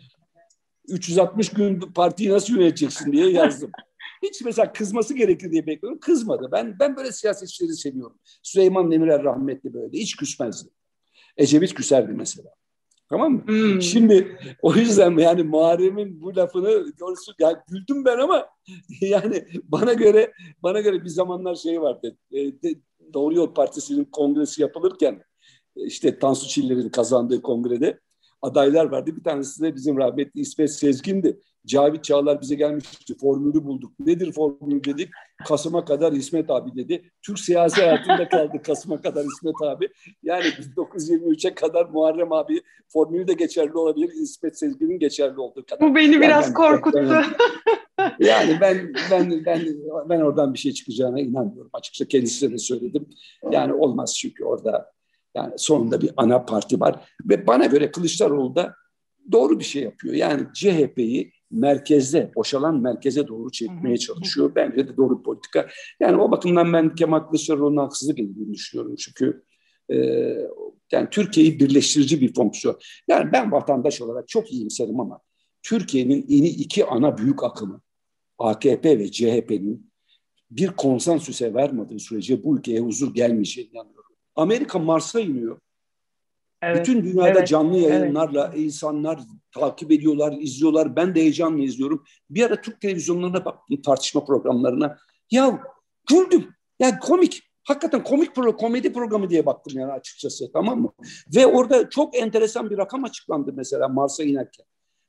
360 0.88 1.48
gün 1.48 1.80
partiyi 1.80 2.30
nasıl 2.30 2.54
yöneteceksin 2.54 3.12
diye 3.12 3.30
yazdım. 3.30 3.70
Hiç 4.22 4.42
mesela 4.44 4.72
kızması 4.72 5.14
gerekir 5.14 5.50
diye 5.50 5.66
bekliyorum. 5.66 6.00
Kızmadı. 6.00 6.48
Ben 6.52 6.76
ben 6.80 6.96
böyle 6.96 7.12
siyasetçileri 7.12 7.72
seviyorum. 7.72 8.18
Süleyman 8.42 8.90
Demirel 8.90 9.24
rahmetli 9.24 9.74
böyle. 9.74 9.98
Hiç 9.98 10.16
küsmezdi. 10.16 10.70
Ecevit 11.36 11.74
küserdi 11.74 12.12
mesela. 12.12 12.50
Tamam 13.08 13.32
mı? 13.32 13.46
Hmm. 13.46 13.82
Şimdi 13.82 14.38
o 14.62 14.74
yüzden 14.74 15.18
yani 15.18 15.42
Muharrem'in 15.42 16.20
bu 16.20 16.36
lafını 16.36 16.98
doğrusu 17.00 17.32
ya 17.38 17.64
güldüm 17.68 18.04
ben 18.04 18.18
ama 18.18 18.46
yani 19.00 19.44
bana 19.64 19.92
göre 19.92 20.32
bana 20.62 20.80
göre 20.80 21.04
bir 21.04 21.08
zamanlar 21.08 21.54
şey 21.54 21.80
vardı. 21.80 22.16
E, 22.34 22.38
Doğru 23.14 23.34
Yol 23.34 23.54
Partisi'nin 23.54 24.04
kongresi 24.04 24.62
yapılırken 24.62 25.22
işte 25.76 26.18
Tansu 26.18 26.48
Çiller'in 26.48 26.88
kazandığı 26.88 27.42
kongrede 27.42 28.00
adaylar 28.42 28.84
vardı. 28.84 29.16
Bir 29.16 29.24
tanesi 29.24 29.62
de 29.62 29.74
bizim 29.74 29.98
rahmetli 29.98 30.40
İsmet 30.40 30.72
Sezgin'di. 30.72 31.40
Cavit 31.66 32.04
Çağlar 32.04 32.40
bize 32.40 32.54
gelmişti. 32.54 33.14
Formülü 33.20 33.64
bulduk. 33.64 33.92
Nedir 34.00 34.32
formül 34.32 34.84
dedik. 34.84 35.08
Kasım'a 35.48 35.84
kadar 35.84 36.12
İsmet 36.12 36.50
abi 36.50 36.76
dedi. 36.76 37.10
Türk 37.22 37.38
siyasi 37.38 37.82
hayatında 37.82 38.28
kaldı 38.28 38.62
Kasım'a 38.62 39.00
kadar 39.00 39.24
İsmet 39.24 39.54
abi. 39.64 39.88
Yani 40.22 40.44
1923'e 40.44 41.54
kadar 41.54 41.84
Muharrem 41.84 42.32
abi 42.32 42.62
formülü 42.88 43.28
de 43.28 43.32
geçerli 43.32 43.72
olabilir. 43.72 44.10
İsmet 44.12 44.58
Sezgin'in 44.58 44.98
geçerli 44.98 45.40
olduğu 45.40 45.64
kadar. 45.66 45.88
Bu 45.88 45.94
beni 45.94 46.12
yani 46.12 46.22
biraz 46.22 46.46
ben, 46.46 46.54
korkuttu. 46.54 47.22
yani 48.20 48.58
ben 48.60 48.92
ben 49.10 49.44
ben 49.46 49.66
ben 50.08 50.20
oradan 50.20 50.54
bir 50.54 50.58
şey 50.58 50.72
çıkacağına 50.72 51.20
inanmıyorum. 51.20 51.70
Açıkça 51.72 52.04
kendisine 52.04 52.52
de 52.52 52.58
söyledim. 52.58 53.06
Yani 53.50 53.72
olmaz 53.72 54.16
çünkü 54.16 54.44
orada 54.44 54.92
yani 55.38 55.52
sonunda 55.56 56.00
bir 56.00 56.10
ana 56.16 56.44
parti 56.44 56.80
var 56.80 57.12
ve 57.24 57.46
bana 57.46 57.66
göre 57.66 57.90
Kılıçdaroğlu 57.90 58.54
da 58.54 58.74
doğru 59.32 59.58
bir 59.58 59.64
şey 59.64 59.82
yapıyor. 59.82 60.14
Yani 60.14 60.46
CHP'yi 60.54 61.32
merkezde, 61.50 62.32
boşalan 62.36 62.80
merkeze 62.80 63.28
doğru 63.28 63.50
çekmeye 63.50 63.96
çalışıyor. 63.96 64.52
Bence 64.54 64.88
de 64.88 64.96
doğru 64.96 65.22
politika. 65.22 65.68
Yani 66.00 66.22
o 66.22 66.30
bakımdan 66.30 66.72
ben 66.72 66.94
Kemal 66.94 67.20
Kılıçdaroğlu'na 67.20 67.82
haksızlık 67.82 68.18
edildiğini 68.18 68.54
düşünüyorum. 68.54 68.94
Çünkü 68.96 69.42
e, 69.90 69.96
yani 70.92 71.08
Türkiye'yi 71.10 71.60
birleştirici 71.60 72.20
bir 72.20 72.34
fonksiyon. 72.34 72.78
Yani 73.08 73.32
ben 73.32 73.52
vatandaş 73.52 74.00
olarak 74.00 74.28
çok 74.28 74.52
iyimserim 74.52 75.00
ama 75.00 75.20
Türkiye'nin 75.62 76.24
yeni 76.28 76.48
iki 76.48 76.84
ana 76.86 77.18
büyük 77.18 77.44
akımı 77.44 77.80
AKP 78.38 78.98
ve 78.98 79.10
CHP'nin 79.10 79.88
bir 80.50 80.68
konsensüse 80.68 81.54
vermediği 81.54 82.00
sürece 82.00 82.44
bu 82.44 82.58
ülkeye 82.58 82.80
huzur 82.80 83.14
gelmeyeceğine 83.14 83.70
inanıyorum. 83.70 83.97
Amerika 84.38 84.78
Mars'a 84.78 85.20
iniyor. 85.20 85.60
Evet, 86.62 86.80
Bütün 86.80 87.04
dünyada 87.04 87.28
evet, 87.28 87.48
canlı 87.48 87.76
yayınlarla 87.76 88.50
evet. 88.54 88.64
insanlar 88.64 89.20
takip 89.52 89.92
ediyorlar, 89.92 90.32
izliyorlar. 90.40 90.96
Ben 90.96 91.14
de 91.14 91.20
heyecanla 91.20 91.62
izliyorum. 91.62 92.04
Bir 92.30 92.44
ara 92.44 92.60
Türk 92.60 92.80
televizyonlarına 92.80 93.44
baktım 93.44 93.82
tartışma 93.82 94.24
programlarına. 94.24 94.98
Ya 95.30 95.62
güldüm. 96.08 96.48
Yani 96.80 96.98
komik. 96.98 97.42
Hakikaten 97.64 98.04
komik 98.04 98.34
pro, 98.34 98.56
komedi 98.56 98.92
programı 98.92 99.30
diye 99.30 99.46
baktım 99.46 99.78
yani 99.78 99.92
açıkçası 99.92 100.52
tamam 100.52 100.80
mı? 100.80 100.92
Ve 101.36 101.46
orada 101.46 101.90
çok 101.90 102.16
enteresan 102.16 102.70
bir 102.70 102.78
rakam 102.78 103.04
açıklandı 103.04 103.52
mesela 103.56 103.88
Mars'a 103.88 104.24
inerken. 104.24 104.66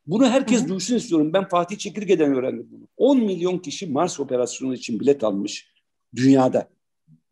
Bunu 0.07 0.29
herkes 0.29 0.62
Hı-hı. 0.62 0.69
duysun 0.69 0.95
istiyorum. 0.95 1.33
Ben 1.33 1.48
Fatih 1.48 1.77
Çekirge'den 1.77 2.36
öğrendim 2.36 2.67
bunu. 2.71 2.88
10 2.98 3.17
milyon 3.17 3.57
kişi 3.57 3.88
Mars 3.88 4.19
operasyonu 4.19 4.74
için 4.74 5.00
bilet 5.00 5.24
almış 5.24 5.74
dünyada. 6.15 6.69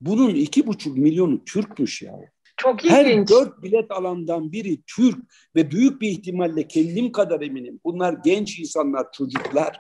Bunun 0.02 0.30
iki 0.30 0.68
buçuk 0.68 0.98
milyonu 0.98 1.46
Türkmüş 1.46 2.02
ya. 2.02 2.20
Çok 2.58 2.86
ilginç. 2.86 2.98
Her 2.98 3.28
dört 3.28 3.64
bilet 3.64 3.92
alandan 3.92 4.52
biri 4.52 4.82
Türk 4.96 5.18
ve 5.56 5.72
büyük 5.72 6.02
bir 6.02 6.10
ihtimalle 6.10 6.68
kendim 6.68 7.12
kadar 7.12 7.42
eminim. 7.42 7.80
Bunlar 7.86 8.14
genç 8.24 8.60
insanlar, 8.60 9.12
çocuklar. 9.12 9.80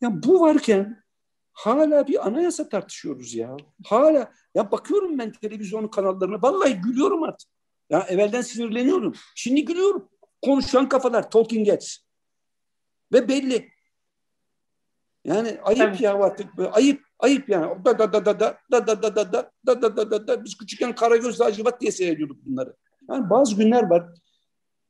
Ya 0.00 0.22
bu 0.22 0.40
varken 0.40 1.02
hala 1.52 2.06
bir 2.06 2.26
anayasa 2.26 2.68
tartışıyoruz 2.68 3.34
ya. 3.34 3.56
Hala 3.84 4.32
ya 4.54 4.70
bakıyorum 4.70 5.18
ben 5.18 5.32
televizyon 5.32 5.88
kanallarına 5.88 6.42
vallahi 6.42 6.74
gülüyorum 6.74 7.22
artık. 7.22 7.48
Ya 7.90 8.00
evvelden 8.00 8.40
sinirleniyorum. 8.40 9.14
Şimdi 9.34 9.64
gülüyorum. 9.64 10.08
Konuşan 10.42 10.88
kafalar 10.88 11.30
talking 11.30 11.68
heads. 11.68 11.96
Ve 13.12 13.28
belli. 13.28 13.68
Yani 15.24 15.58
ayıp 15.62 15.82
evet. 15.82 16.00
ya 16.00 16.14
artık 16.14 16.46
ayıp 16.72 17.05
ayıp 17.18 17.48
yani. 17.48 17.84
Da 17.84 17.98
da 17.98 18.12
da 18.12 18.26
da 18.26 18.40
da 18.40 18.58
da 18.72 18.86
da 18.86 19.02
da 19.02 19.16
da 19.16 19.32
da 19.32 19.50
da 19.66 19.82
da 19.82 19.96
da 19.96 20.10
da 20.10 20.26
da 20.28 20.44
biz 20.44 20.56
küçükken 20.56 20.94
Karagöz'le 20.94 21.40
Acıvat 21.40 21.80
diye 21.80 21.92
seyrediyorduk 21.92 22.46
bunları. 22.46 22.76
Yani 23.10 23.30
bazı 23.30 23.56
günler 23.56 23.90
var. 23.90 24.06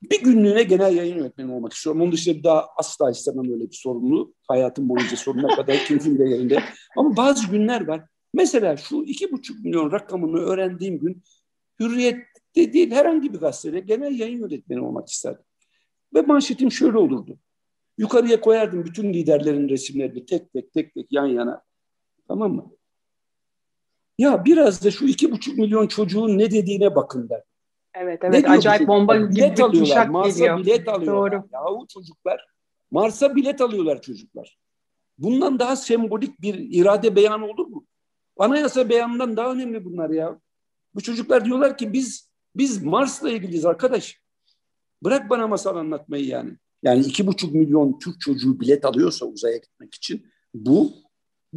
Bir 0.02 0.23
günlüğüne 0.23 0.62
genel 0.62 0.97
yayın 0.97 1.16
yönetmeni 1.16 1.52
olmak 1.52 1.73
istiyorum. 1.73 2.00
Onun 2.00 2.12
dışında 2.12 2.45
daha 2.45 2.66
asla 2.76 3.11
istemem 3.11 3.52
öyle 3.52 3.71
bir 3.71 3.76
sorumluluğu. 3.76 4.35
Hayatım 4.49 4.88
boyunca 4.88 5.16
sonuna 5.16 5.56
kadar 5.56 5.78
keyfim 5.78 6.18
de 6.18 6.25
yerinde. 6.25 6.62
Ama 6.97 7.16
bazı 7.16 7.50
günler 7.50 7.87
var. 7.87 8.04
Mesela 8.35 8.76
şu 8.76 9.02
iki 9.02 9.33
buçuk 9.33 9.64
milyon 9.64 9.92
rakamını 9.92 10.38
öğrendiğim 10.38 10.99
gün 10.99 11.23
Hürriyet'te 11.80 12.73
değil 12.73 12.90
herhangi 12.90 13.33
bir 13.33 13.38
gazetede 13.38 13.80
genel 13.80 14.18
yayın 14.18 14.40
yönetmeni 14.40 14.80
olmak 14.80 15.09
isterdim. 15.09 15.45
Ve 16.14 16.21
manşetim 16.21 16.73
şöyle 16.73 16.99
olurdu. 16.99 17.38
Yukarıya 17.99 18.40
koyardım 18.40 18.85
bütün 18.85 19.12
liderlerin 19.12 19.68
resimlerini 19.68 20.26
tek 20.26 20.52
tek 20.52 20.73
tek 20.73 20.95
tek 20.95 21.12
yan 21.12 21.26
yana. 21.26 21.62
Tamam 22.28 22.52
mı? 22.52 22.73
Ya 24.18 24.45
biraz 24.45 24.85
da 24.85 24.90
şu 24.90 25.06
iki 25.06 25.33
buçuk 25.33 25.59
milyon 25.59 25.87
çocuğun 25.87 26.38
ne 26.38 26.50
dediğine 26.50 26.95
bakın 26.95 27.28
der. 27.28 27.42
Evet 27.95 28.21
evet 28.23 28.50
acayip 28.50 28.80
bize? 28.80 28.88
bomba 28.88 29.16
gibi 29.16 29.30
bilet 29.30 29.61
alıyorlar. 29.61 30.06
Mars'a 30.06 30.38
geliyor. 30.38 30.59
bilet 30.59 30.88
alıyorlar. 30.88 31.33
Doğru. 31.33 31.49
Yahu 31.52 31.87
çocuklar. 31.88 32.47
Mars'a 32.90 33.37
bilet 33.37 33.61
alıyorlar 33.61 34.02
çocuklar. 34.02 34.59
Bundan 35.18 35.59
daha 35.59 35.76
sembolik 35.76 36.40
bir 36.40 36.54
irade 36.54 37.16
beyanı 37.16 37.47
olur 37.47 37.66
mu? 37.66 37.87
Anayasa 38.38 38.88
beyanından 38.88 39.37
daha 39.37 39.52
önemli 39.52 39.85
bunlar 39.85 40.11
ya. 40.11 40.40
Bu 40.95 41.00
çocuklar 41.00 41.45
diyorlar 41.45 41.78
ki 41.78 41.92
biz 41.92 42.30
biz 42.56 42.83
Mars'la 42.83 43.30
ilgiliyiz 43.30 43.66
arkadaş. 43.66 44.21
Bırak 45.02 45.30
bana 45.30 45.47
masal 45.47 45.76
anlatmayı 45.76 46.26
yani. 46.26 46.56
Yani 46.83 47.00
iki 47.00 47.26
buçuk 47.26 47.54
milyon 47.54 47.99
Türk 47.99 48.21
çocuğu 48.21 48.61
bilet 48.61 48.85
alıyorsa 48.85 49.26
uzaya 49.26 49.56
gitmek 49.56 49.95
için 49.95 50.26
bu 50.54 50.92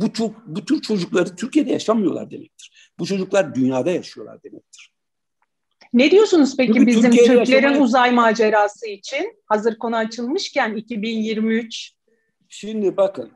bu 0.01 0.13
çok 0.13 0.47
bu 0.47 0.65
tür 0.65 0.81
çocukları 0.81 1.35
Türkiye'de 1.35 1.71
yaşamıyorlar 1.71 2.31
demektir. 2.31 2.91
Bu 2.99 3.05
çocuklar 3.05 3.55
dünyada 3.55 3.91
yaşıyorlar 3.91 4.43
demektir. 4.43 4.91
Ne 5.93 6.11
diyorsunuz 6.11 6.57
peki 6.57 6.73
Çünkü 6.73 6.87
bizim 6.87 7.01
Türkiye'de 7.01 7.27
Türklerin 7.27 7.63
yaşamaya... 7.63 7.83
uzay 7.83 8.11
macerası 8.11 8.87
için? 8.87 9.41
Hazır 9.45 9.77
konu 9.77 9.95
açılmışken 9.95 10.75
2023. 10.75 11.91
Şimdi 12.49 12.97
bakın. 12.97 13.31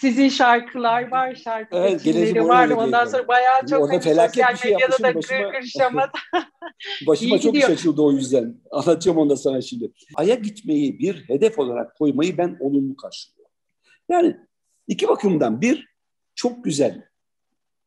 Sizin 0.00 0.28
şarkılar 0.28 1.10
var, 1.10 1.34
şarkı 1.34 1.76
evet, 1.76 2.02
seçimleri 2.02 2.44
var. 2.44 2.68
Ondan 2.68 3.04
sonra 3.04 3.28
bayağı 3.28 3.66
çok 3.70 3.92
hani 3.92 4.02
sosyal 4.02 4.52
bir 4.52 4.58
şey 4.58 4.72
medyada 4.72 4.98
da 5.02 5.14
başıma, 5.14 5.50
gır 5.50 7.06
Başıma 7.06 7.38
çok 7.38 7.54
gidiyor. 7.54 7.70
iş 7.70 7.78
açıldı 7.78 8.02
o 8.02 8.12
yüzden. 8.12 8.60
Anlatacağım 8.70 9.18
onu 9.18 9.30
da 9.30 9.36
sana 9.36 9.60
şimdi. 9.60 9.92
Ay'a 10.14 10.34
gitmeyi 10.34 10.98
bir 10.98 11.28
hedef 11.28 11.58
olarak 11.58 11.96
koymayı 11.96 12.38
ben 12.38 12.56
olumlu 12.60 12.96
karşılıyorum. 12.96 13.52
Yani 14.08 14.36
iki 14.88 15.08
bakımdan 15.08 15.60
bir, 15.60 15.95
çok 16.36 16.64
güzel 16.64 17.08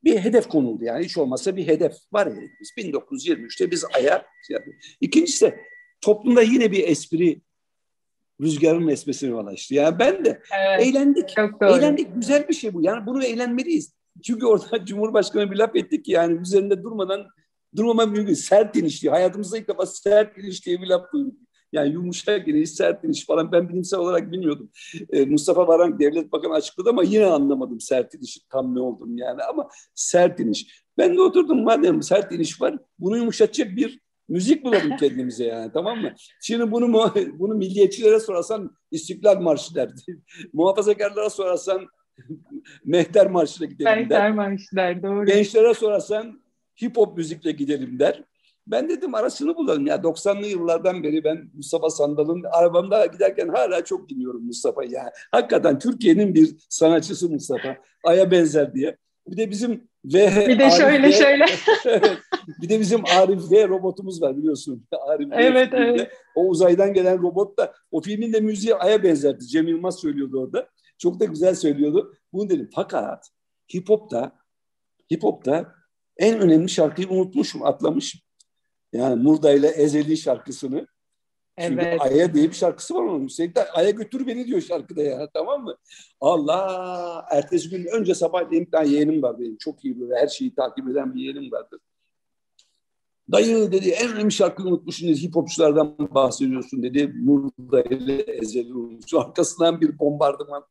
bir 0.04 0.20
hedef 0.20 0.48
konuldu 0.48 0.84
yani 0.84 1.06
hiç 1.06 1.18
olmazsa 1.18 1.56
bir 1.56 1.68
hedef 1.68 1.94
var 2.14 2.28
ya 2.28 2.42
biz 2.62 2.86
1923'te 2.86 3.72
biz 3.72 3.86
aya 3.96 4.26
şey 4.48 4.58
İkincisi 5.02 5.46
de 5.46 5.60
toplumda 6.02 6.42
yine 6.42 6.72
bir 6.72 6.88
espri 6.88 7.42
rüzgarın 8.42 8.88
esmesine 8.88 9.30
yol 9.30 9.48
açtı. 9.48 9.74
Yani 9.74 10.00
ben 10.00 10.26
de 10.26 10.42
evet, 10.60 10.88
eğlendik. 10.88 11.36
Eğlendik 11.62 12.08
güzel 12.16 12.48
bir 12.48 12.54
şey 12.54 12.74
bu. 12.74 12.82
Yani 12.84 13.06
bunu 13.06 13.24
eğlenmeliyiz. 13.24 13.94
Çünkü 14.24 14.46
orada 14.46 14.86
Cumhurbaşkanı 14.86 15.52
bir 15.52 15.56
laf 15.56 15.76
ettik 15.76 16.06
ki 16.06 16.12
yani 16.12 16.42
üzerinde 16.42 16.84
durmadan 16.84 17.28
durmama 17.76 18.06
mümkün. 18.06 18.34
Sert 18.34 18.76
iniş 18.76 19.02
diye. 19.02 19.12
Hayatımızda 19.12 19.58
ilk 19.58 19.68
defa 19.68 19.86
sert 19.86 20.38
iniş 20.38 20.66
diye 20.66 20.82
bir 20.82 20.88
laf 20.88 21.14
duyduk. 21.14 21.34
Yani 21.72 21.94
yumuşak 21.94 22.48
iniş, 22.48 22.72
sert 22.72 23.04
iniş 23.04 23.26
falan 23.26 23.52
ben 23.52 23.70
bilimsel 23.70 24.00
olarak 24.00 24.32
bilmiyordum. 24.32 24.70
Ee, 25.10 25.26
Mustafa 25.26 25.68
Varank 25.68 26.00
devlet 26.00 26.32
bakanı 26.32 26.54
açıkladı 26.54 26.90
ama 26.90 27.04
yine 27.04 27.26
anlamadım 27.26 27.80
sert 27.80 28.14
iniş 28.14 28.40
tam 28.50 28.76
ne 28.76 28.80
olduğunu 28.80 29.20
yani 29.20 29.44
ama 29.44 29.70
sert 29.96 30.40
iniş. 30.40 30.84
Ben 30.98 31.18
de 31.18 31.22
oturdum 31.22 31.64
madem 31.64 32.04
sert 32.04 32.32
iniş 32.32 32.62
var 32.62 32.78
bunu 33.00 33.18
yumuşatacak 33.18 33.76
bir 33.76 34.00
müzik 34.30 34.64
bulalım 34.64 34.98
kendimize 35.00 35.46
yani 35.46 35.72
tamam 35.74 36.02
mı? 36.02 36.14
Şimdi 36.42 36.72
bunu 36.72 37.12
bunu 37.40 37.54
milliyetçilere 37.54 38.20
sorarsan 38.20 38.76
İstiklal 38.92 39.42
Marşı 39.42 39.76
der. 39.76 39.90
Muhafazakarlara 40.54 41.30
sorarsan 41.30 41.88
Mehter 42.86 43.28
Marşı'na 43.28 43.68
gidelim 43.68 43.86
der. 43.86 43.98
Mehter 44.00 44.32
Marşı 44.32 44.76
der 44.76 45.04
doğru. 45.04 45.26
Gençlere 45.26 45.74
sorarsan 45.74 46.42
hip 46.82 46.98
hop 46.98 47.18
müzikle 47.18 47.52
gidelim 47.52 48.00
der. 48.00 48.24
Ben 48.72 48.90
dedim 48.90 49.16
arasını 49.16 49.56
bulalım 49.56 49.88
ya 49.88 49.96
90'lı 49.96 50.48
yıllardan 50.48 51.04
beri 51.04 51.24
ben 51.24 51.50
Mustafa 51.54 51.90
Sandal'ın 51.90 52.44
arabamda 52.52 53.06
giderken 53.06 53.48
hala 53.48 53.86
çok 53.86 54.10
dinliyorum 54.10 54.46
Mustafa'yı 54.46 54.92
ya. 54.92 55.12
Hakikaten 55.32 55.80
Türkiye'nin 55.80 56.36
bir 56.36 56.56
sanatçısı 56.70 57.30
Mustafa. 57.30 57.78
Aya 58.04 58.32
benzer 58.32 58.74
diye. 58.74 58.98
Bir 59.28 59.38
de 59.38 59.50
bizim 59.50 59.90
ve 60.06 60.46
bir 60.48 60.60
de 60.60 60.66
Arif 60.66 60.78
şöyle 60.78 61.08
v, 61.08 61.12
şöyle. 61.12 61.46
bir 62.62 62.70
de 62.70 62.80
bizim 62.80 63.02
Arif 63.06 63.52
V 63.52 63.68
robotumuz 63.68 64.22
var 64.22 64.38
biliyorsun. 64.38 64.86
Arif 65.08 65.30
evet, 65.32 65.70
evet. 65.74 66.12
O 66.36 66.48
uzaydan 66.48 66.94
gelen 66.94 67.22
robot 67.22 67.58
da 67.58 67.74
o 67.92 68.02
filmin 68.02 68.34
de 68.34 68.40
müziği 68.40 68.76
Ay'a 68.76 69.04
benzerdi. 69.04 69.48
Cem 69.48 69.68
Yılmaz 69.68 70.00
söylüyordu 70.00 70.42
orada. 70.42 70.70
Çok 70.98 71.20
da 71.20 71.26
güzel 71.26 71.56
söylüyordu. 71.56 72.14
Bunu 72.34 72.50
dedim. 72.50 72.70
Fakat 72.76 73.30
hip 73.76 73.90
hop'ta 73.90 74.32
hip 75.14 75.24
hop'ta 75.24 75.76
en 76.18 76.40
önemli 76.40 76.70
şarkıyı 76.70 77.10
unutmuşum, 77.10 77.64
atlamışım. 77.64 78.22
Yani 78.94 79.24
Murda 79.24 79.52
ile 79.52 79.68
Ezeli 79.68 80.18
şarkısını. 80.18 80.88
Çünkü 81.60 81.82
evet. 81.82 82.02
Ay'a 82.02 82.34
diye 82.34 82.48
bir 82.48 82.56
şarkısı 82.56 82.96
var 82.96 83.04
onun. 83.04 83.28
De 83.28 83.72
Ay'a 83.72 83.90
götür 83.90 84.28
beni 84.28 84.48
diyor 84.48 84.62
şarkıda 84.62 85.04
ya 85.04 85.30
tamam 85.34 85.64
mı? 85.64 85.76
Allah! 86.22 87.26
Ertesi 87.32 87.70
gün 87.70 87.86
önce 87.86 88.16
sabah 88.16 88.52
bir 88.52 88.72
tane 88.72 88.88
yeğenim 88.90 89.22
var 89.22 89.40
benim. 89.40 89.58
Çok 89.58 89.86
iyi 89.86 90.00
böyle 90.00 90.16
her 90.16 90.28
şeyi 90.28 90.56
takip 90.56 90.90
eden 90.90 91.16
bir 91.16 91.22
yeğenim 91.22 91.52
vardı. 91.52 91.80
Dayı 93.32 93.72
dedi 93.72 93.90
en 93.90 94.14
önemli 94.14 94.32
şarkıyı 94.32 94.68
unutmuşsun 94.68 95.10
dedi. 95.10 95.22
Hip 95.22 95.36
hopçulardan 95.36 95.96
bahsediyorsun 96.00 96.84
dedi. 96.84 97.14
Murda 97.24 97.82
ile 97.82 98.22
Ezeli 98.22 98.74
unutmuş. 98.74 99.14
Arkasından 99.14 99.82
bir 99.82 100.00
bombardıman. 100.00 100.64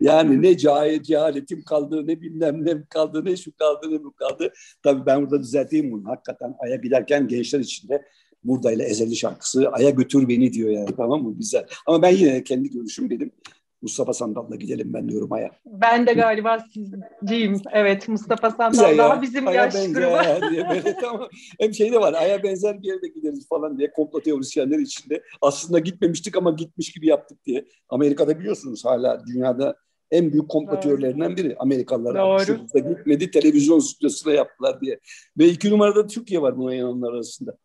Yani 0.00 0.42
ne 0.42 0.56
cahil, 0.56 1.02
cehaletim 1.02 1.64
kaldı, 1.64 2.06
ne 2.06 2.20
bilmem 2.20 2.66
ne 2.66 2.84
kaldı, 2.84 3.24
ne 3.24 3.36
şu 3.36 3.56
kaldı, 3.56 3.90
ne 3.90 4.04
bu 4.04 4.12
kaldı. 4.12 4.52
Tabii 4.82 5.06
ben 5.06 5.22
burada 5.22 5.42
düzelteyim 5.42 5.92
bunu. 5.92 6.08
Hakikaten 6.08 6.54
Ay'a 6.58 6.76
giderken 6.76 7.28
gençler 7.28 7.60
içinde 7.60 8.02
Murda 8.44 8.72
ile 8.72 8.84
Ezeli 8.84 9.16
şarkısı 9.16 9.68
Ay'a 9.68 9.90
götür 9.90 10.28
beni 10.28 10.52
diyor 10.52 10.70
yani 10.70 10.90
tamam 10.96 11.22
mı? 11.22 11.34
Güzel. 11.38 11.66
Ama 11.86 12.02
ben 12.02 12.10
yine 12.16 12.44
kendi 12.44 12.70
görüşüm 12.70 13.10
dedim. 13.10 13.32
Mustafa 13.82 14.12
Sandal'la 14.12 14.56
gidelim 14.56 14.92
ben 14.94 15.08
diyorum 15.08 15.32
Ay'a. 15.32 15.50
Ben 15.66 16.06
de 16.06 16.12
galiba 16.12 16.58
sizciyim. 16.58 17.62
Evet 17.72 18.08
Mustafa 18.08 18.50
Sandal 18.50 18.98
daha 18.98 19.22
bizim 19.22 19.48
Aya 19.48 19.62
yaş 19.62 19.74
grubu. 19.74 20.50
diye 20.50 20.68
böyle 20.70 20.96
tamam. 21.00 21.28
Hem 21.60 21.74
şey 21.74 21.92
de 21.92 22.00
var 22.00 22.12
Ay'a 22.12 22.42
benzer 22.42 22.82
bir 22.82 22.88
yere 22.88 23.02
de 23.02 23.08
gideriz 23.08 23.48
falan 23.48 23.78
diye 23.78 23.90
komplo 23.90 24.20
teorisyenler 24.20 24.78
içinde. 24.78 25.22
Aslında 25.40 25.78
gitmemiştik 25.78 26.36
ama 26.36 26.50
gitmiş 26.50 26.92
gibi 26.92 27.06
yaptık 27.06 27.44
diye. 27.46 27.64
Amerika'da 27.88 28.38
biliyorsunuz 28.38 28.84
hala 28.84 29.22
dünyada 29.26 29.76
en 30.10 30.32
büyük 30.32 30.48
komplo 30.48 30.80
teorilerinden 30.80 31.36
biri. 31.36 31.56
Amerikalılar 31.58 32.14
Doğru. 32.14 32.66
gitmedi 32.74 33.30
televizyon 33.30 33.78
stüdyosuna 33.78 34.32
yaptılar 34.32 34.80
diye. 34.80 35.00
Ve 35.38 35.48
iki 35.48 35.70
numarada 35.70 36.06
Türkiye 36.06 36.42
var 36.42 36.56
buna 36.56 36.74
inananlar 36.74 37.12
arasında. 37.12 37.56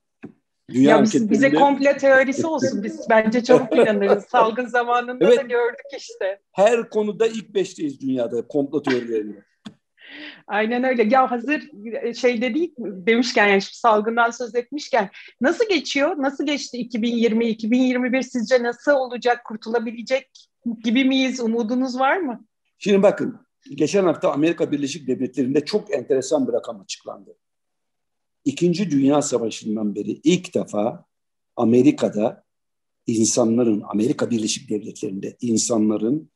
Dünya 0.71 0.91
ya 0.91 1.03
biz, 1.03 1.29
bize 1.29 1.53
komple 1.53 1.97
teorisi 1.97 2.47
olsun. 2.47 2.83
Biz 2.83 3.09
bence 3.09 3.43
çok 3.43 3.75
inanırız. 3.75 4.23
Salgın 4.29 4.65
zamanında 4.65 5.25
evet. 5.25 5.37
da 5.37 5.41
gördük 5.41 5.85
işte. 5.97 6.39
Her 6.51 6.89
konuda 6.89 7.27
ilk 7.27 7.49
beşteyiz 7.49 8.01
dünyada 8.01 8.47
komplo 8.47 8.81
teorilerinde. 8.83 9.43
Aynen 10.47 10.83
öyle. 10.83 11.03
Ya 11.03 11.31
hazır 11.31 11.69
şey 12.15 12.41
dedik 12.41 12.73
demişken 12.79 13.47
yani 13.47 13.61
salgından 13.61 14.31
söz 14.31 14.55
etmişken 14.55 15.09
nasıl 15.41 15.69
geçiyor? 15.69 16.15
Nasıl 16.17 16.45
geçti 16.45 16.77
2020 16.77 17.45
2021 17.45 18.21
sizce 18.21 18.63
nasıl 18.63 18.91
olacak? 18.91 19.45
Kurtulabilecek 19.45 20.29
gibi 20.83 21.05
miyiz? 21.05 21.39
Umudunuz 21.39 21.99
var 21.99 22.17
mı? 22.17 22.45
Şimdi 22.77 23.03
bakın 23.03 23.39
geçen 23.75 24.03
hafta 24.03 24.31
Amerika 24.31 24.71
Birleşik 24.71 25.07
Devletleri'nde 25.07 25.65
çok 25.65 25.93
enteresan 25.93 26.47
bir 26.47 26.53
rakam 26.53 26.81
açıklandı. 26.81 27.37
İkinci 28.47 28.91
Dünya 28.91 29.21
Savaşı'ndan 29.21 29.95
beri 29.95 30.11
ilk 30.23 30.53
defa 30.53 31.05
Amerika'da 31.55 32.43
insanların, 33.07 33.83
Amerika 33.87 34.31
Birleşik 34.31 34.69
Devletleri'nde 34.69 35.37
insanların 35.41 36.31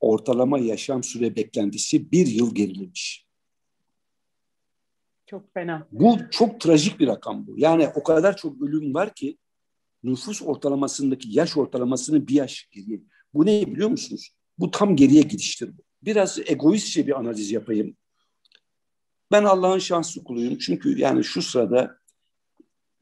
ortalama 0.00 0.58
yaşam 0.58 1.02
süre 1.02 1.36
beklentisi 1.36 2.12
bir 2.12 2.26
yıl 2.26 2.54
gerilemiş. 2.54 3.26
Çok 5.26 5.54
fena. 5.54 5.88
Bu 5.92 6.18
çok 6.30 6.60
trajik 6.60 7.00
bir 7.00 7.06
rakam 7.06 7.46
bu. 7.46 7.58
Yani 7.58 7.88
o 7.94 8.02
kadar 8.02 8.36
çok 8.36 8.62
ölüm 8.62 8.94
var 8.94 9.14
ki 9.14 9.38
nüfus 10.02 10.42
ortalamasındaki 10.42 11.28
yaş 11.30 11.56
ortalamasını 11.56 12.28
bir 12.28 12.34
yaş 12.34 12.68
geriye. 12.70 13.00
Bu 13.34 13.46
ne 13.46 13.66
biliyor 13.66 13.88
musunuz? 13.88 14.30
Bu 14.58 14.70
tam 14.70 14.96
geriye 14.96 15.22
gidiştir. 15.22 15.70
Biraz 16.02 16.38
egoistçe 16.38 17.06
bir 17.06 17.18
analiz 17.18 17.50
yapayım. 17.50 17.96
Ben 19.30 19.44
Allah'ın 19.44 19.78
şanslı 19.78 20.24
kuluyum. 20.24 20.58
Çünkü 20.58 20.98
yani 20.98 21.24
şu 21.24 21.42
sırada 21.42 21.98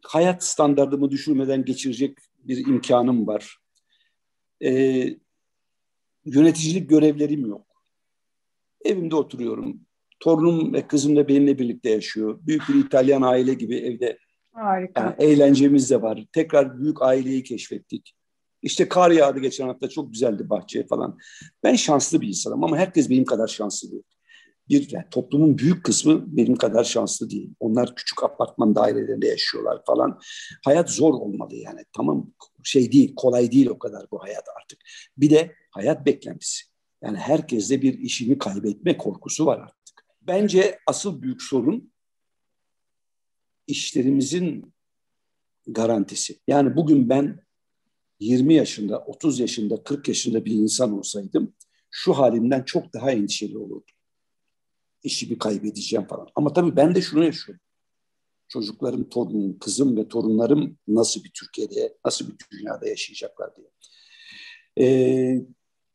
hayat 0.03 0.45
standartımı 0.45 1.11
düşürmeden 1.11 1.65
geçirecek 1.65 2.19
bir 2.39 2.67
imkanım 2.67 3.27
var. 3.27 3.59
Ee, 4.65 5.17
yöneticilik 6.25 6.91
görevlerim 6.91 7.47
yok. 7.47 7.67
Evimde 8.85 9.17
oturuyorum. 9.17 9.81
Torunum 10.21 10.73
ve 10.73 10.87
kızım 10.87 11.17
da 11.17 11.29
benimle 11.29 11.59
birlikte 11.59 11.91
yaşıyor. 11.91 12.39
Büyük 12.43 12.69
bir 12.69 12.75
İtalyan 12.75 13.23
aile 13.23 13.55
gibi 13.55 13.77
evde 13.77 14.19
Harika. 14.53 15.01
Yani 15.01 15.15
eğlencemiz 15.19 15.91
de 15.91 16.03
var. 16.03 16.27
Tekrar 16.33 16.79
büyük 16.79 17.03
aileyi 17.03 17.43
keşfettik. 17.43 18.15
İşte 18.63 18.89
kar 18.89 19.11
yağdı 19.11 19.41
geçen 19.41 19.67
hafta 19.67 19.89
çok 19.89 20.13
güzeldi 20.13 20.51
bahçe 20.51 20.87
falan. 20.87 21.19
Ben 21.63 21.75
şanslı 21.75 22.21
bir 22.21 22.29
insanım 22.29 22.65
ama 22.65 22.77
herkes 22.77 23.11
benim 23.11 23.25
kadar 23.25 23.47
şanslı 23.47 23.91
değil 23.91 24.03
bir 24.69 24.91
yani 24.91 25.05
toplumun 25.11 25.59
büyük 25.59 25.85
kısmı 25.85 26.37
benim 26.37 26.57
kadar 26.57 26.85
şanslı 26.85 27.31
değil. 27.31 27.55
Onlar 27.61 27.95
küçük 27.97 28.25
apartman 28.25 28.75
dairelerinde 28.75 29.27
yaşıyorlar 29.27 29.83
falan. 29.87 30.21
Hayat 30.65 30.91
zor 30.91 31.15
olmalı 31.15 31.55
yani. 31.55 31.81
Tamam 31.97 32.33
şey 32.63 32.93
değil, 32.93 33.15
kolay 33.17 33.53
değil 33.53 33.67
o 33.67 33.79
kadar 33.79 34.07
bu 34.11 34.23
hayat 34.23 34.45
artık. 34.63 34.81
Bir 35.17 35.31
de 35.31 35.55
hayat 35.71 36.07
beklentisi. 36.07 36.65
Yani 37.03 37.19
herkeste 37.19 37.83
bir 37.83 37.99
işini 37.99 38.39
kaybetme 38.39 38.97
korkusu 38.97 39.47
var 39.47 39.59
artık. 39.59 40.07
Bence 40.23 40.79
asıl 40.87 41.23
büyük 41.23 41.43
sorun 41.43 41.93
işlerimizin 43.67 44.75
garantisi. 45.67 46.39
Yani 46.49 46.77
bugün 46.77 47.09
ben 47.09 47.41
20 48.21 48.55
yaşında, 48.55 48.99
30 48.99 49.41
yaşında, 49.41 49.83
40 49.85 50.09
yaşında 50.09 50.45
bir 50.45 50.53
insan 50.53 50.99
olsaydım 50.99 51.55
şu 51.91 52.13
halimden 52.13 52.63
çok 52.63 52.95
daha 52.95 53.11
endişeli 53.11 53.59
olurdum 53.59 53.94
işimi 55.05 55.39
kaybedeceğim 55.39 56.07
falan. 56.07 56.29
Ama 56.35 56.53
tabii 56.53 56.77
ben 56.77 56.95
de 56.95 57.03
şunu 57.03 57.25
yaşıyorum. 57.25 57.65
Çocuklarım, 58.49 59.09
torunum, 59.09 59.59
kızım 59.59 59.97
ve 59.97 60.09
torunlarım 60.09 60.79
nasıl 60.89 61.25
bir 61.25 61.31
Türkiye'de, 61.31 61.97
nasıl 62.05 62.29
bir 62.29 62.37
dünyada 62.53 62.89
yaşayacaklar 62.89 63.51
diye. 63.57 63.71
Ee, 64.79 65.47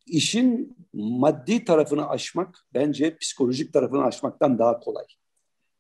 işin 0.05 0.77
maddi 0.93 1.65
tarafını 1.65 2.09
aşmak 2.09 2.65
bence 2.73 3.17
psikolojik 3.17 3.73
tarafını 3.73 4.03
aşmaktan 4.03 4.59
daha 4.59 4.79
kolay. 4.79 5.05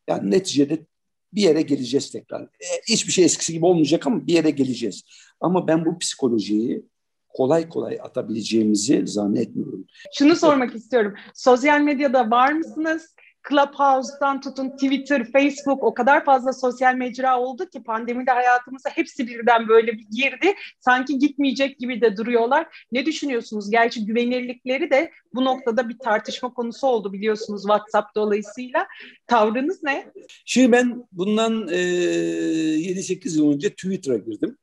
Yani 0.07 0.31
neticede 0.31 0.85
bir 1.33 1.41
yere 1.41 1.61
geleceğiz 1.61 2.11
tekrar. 2.11 2.41
E, 2.41 2.65
hiçbir 2.89 3.11
şey 3.11 3.25
eskisi 3.25 3.53
gibi 3.53 3.65
olmayacak 3.65 4.07
ama 4.07 4.27
bir 4.27 4.33
yere 4.33 4.49
geleceğiz. 4.49 5.03
Ama 5.39 5.67
ben 5.67 5.85
bu 5.85 5.99
psikolojiyi 5.99 6.85
kolay 7.29 7.69
kolay 7.69 7.99
atabileceğimizi 8.01 9.07
zannetmiyorum. 9.07 9.85
Şunu 10.17 10.35
sormak 10.35 10.75
istiyorum. 10.75 11.13
Sosyal 11.33 11.81
medyada 11.81 12.31
var 12.31 12.51
mısınız? 12.51 13.15
Clubhouse'dan 13.49 14.41
tutun 14.41 14.69
Twitter, 14.69 15.31
Facebook 15.31 15.83
o 15.83 15.93
kadar 15.93 16.25
fazla 16.25 16.53
sosyal 16.53 16.95
mecra 16.95 17.39
oldu 17.39 17.69
ki 17.69 17.83
pandemide 17.83 18.31
hayatımıza 18.31 18.89
hepsi 18.89 19.27
birden 19.27 19.67
böyle 19.67 19.93
bir 19.93 20.07
girdi. 20.11 20.53
Sanki 20.79 21.19
gitmeyecek 21.19 21.79
gibi 21.79 22.01
de 22.01 22.17
duruyorlar. 22.17 22.85
Ne 22.91 23.05
düşünüyorsunuz? 23.05 23.71
Gerçi 23.71 24.05
güvenirlikleri 24.05 24.91
de 24.91 25.11
bu 25.33 25.45
noktada 25.45 25.89
bir 25.89 25.97
tartışma 25.97 26.53
konusu 26.53 26.87
oldu 26.87 27.13
biliyorsunuz 27.13 27.61
WhatsApp 27.61 28.15
dolayısıyla. 28.15 28.87
Tavrınız 29.27 29.83
ne? 29.83 30.11
Şimdi 30.45 30.71
ben 30.71 31.07
bundan 31.11 31.67
e, 31.67 31.75
7-8 31.75 33.37
yıl 33.37 33.53
önce 33.53 33.69
Twitter'a 33.69 34.17
girdim. 34.17 34.57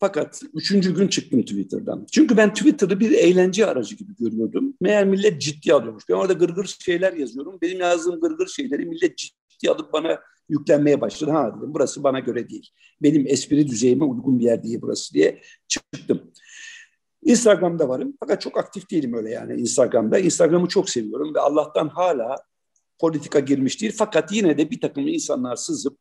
Fakat 0.00 0.42
üçüncü 0.54 0.94
gün 0.94 1.08
çıktım 1.08 1.42
Twitter'dan. 1.42 2.06
Çünkü 2.12 2.36
ben 2.36 2.54
Twitter'ı 2.54 3.00
bir 3.00 3.10
eğlence 3.10 3.66
aracı 3.66 3.96
gibi 3.96 4.16
görüyordum. 4.16 4.74
Meğer 4.80 5.06
millet 5.06 5.40
ciddi 5.40 5.74
alıyormuş. 5.74 6.08
Ben 6.08 6.14
orada 6.14 6.32
gırgır 6.32 6.76
şeyler 6.80 7.12
yazıyorum. 7.12 7.58
Benim 7.62 7.80
yazdığım 7.80 8.20
gırgır 8.20 8.46
şeyleri 8.46 8.86
millet 8.86 9.18
ciddi 9.18 9.70
alıp 9.70 9.92
bana 9.92 10.20
yüklenmeye 10.48 11.00
başladı. 11.00 11.30
Ha 11.30 11.54
dedim 11.56 11.74
burası 11.74 12.02
bana 12.02 12.18
göre 12.18 12.48
değil. 12.48 12.70
Benim 13.02 13.26
espri 13.26 13.68
düzeyime 13.68 14.04
uygun 14.04 14.38
bir 14.38 14.44
yer 14.44 14.62
değil 14.62 14.78
burası 14.82 15.14
diye 15.14 15.40
çıktım. 15.68 16.32
Instagram'da 17.22 17.88
varım 17.88 18.14
fakat 18.20 18.40
çok 18.40 18.58
aktif 18.58 18.90
değilim 18.90 19.14
öyle 19.14 19.30
yani 19.30 19.60
Instagram'da. 19.60 20.18
Instagram'ı 20.18 20.68
çok 20.68 20.90
seviyorum 20.90 21.34
ve 21.34 21.40
Allah'tan 21.40 21.88
hala 21.88 22.36
politika 22.98 23.40
girmiş 23.40 23.80
değil. 23.80 23.94
Fakat 23.96 24.32
yine 24.32 24.58
de 24.58 24.70
bir 24.70 24.80
takım 24.80 25.08
insanlar 25.08 25.56
sızıp 25.56 25.98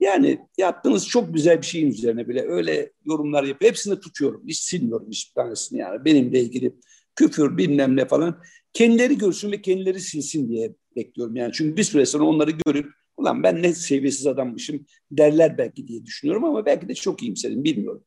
yani 0.00 0.38
yaptığınız 0.58 1.08
çok 1.08 1.34
güzel 1.34 1.58
bir 1.60 1.66
şeyin 1.66 1.90
üzerine 1.90 2.28
bile 2.28 2.42
öyle 2.48 2.92
yorumlar 3.04 3.44
yapıyor. 3.44 3.70
Hepsini 3.70 4.00
tutuyorum. 4.00 4.42
Hiç 4.48 4.58
silmiyorum 4.58 5.08
hiçbir 5.10 5.34
tanesini 5.34 5.78
yani. 5.78 6.04
Benimle 6.04 6.40
ilgili 6.40 6.74
küfür 7.16 7.56
bilmem 7.56 7.96
ne 7.96 8.04
falan. 8.04 8.42
Kendileri 8.72 9.18
görsün 9.18 9.52
ve 9.52 9.62
kendileri 9.62 10.00
silsin 10.00 10.48
diye 10.48 10.74
bekliyorum. 10.96 11.36
Yani 11.36 11.52
çünkü 11.52 11.76
bir 11.76 11.84
süre 11.84 12.06
sonra 12.06 12.24
onları 12.24 12.50
görüp 12.50 12.92
Ulan 13.18 13.42
ben 13.42 13.62
ne 13.62 13.74
seviyesiz 13.74 14.26
adammışım 14.26 14.86
derler 15.10 15.58
belki 15.58 15.88
diye 15.88 16.06
düşünüyorum 16.06 16.44
ama 16.44 16.66
belki 16.66 16.88
de 16.88 16.94
çok 16.94 17.22
iyimserim 17.22 17.64
bilmiyorum. 17.64 18.04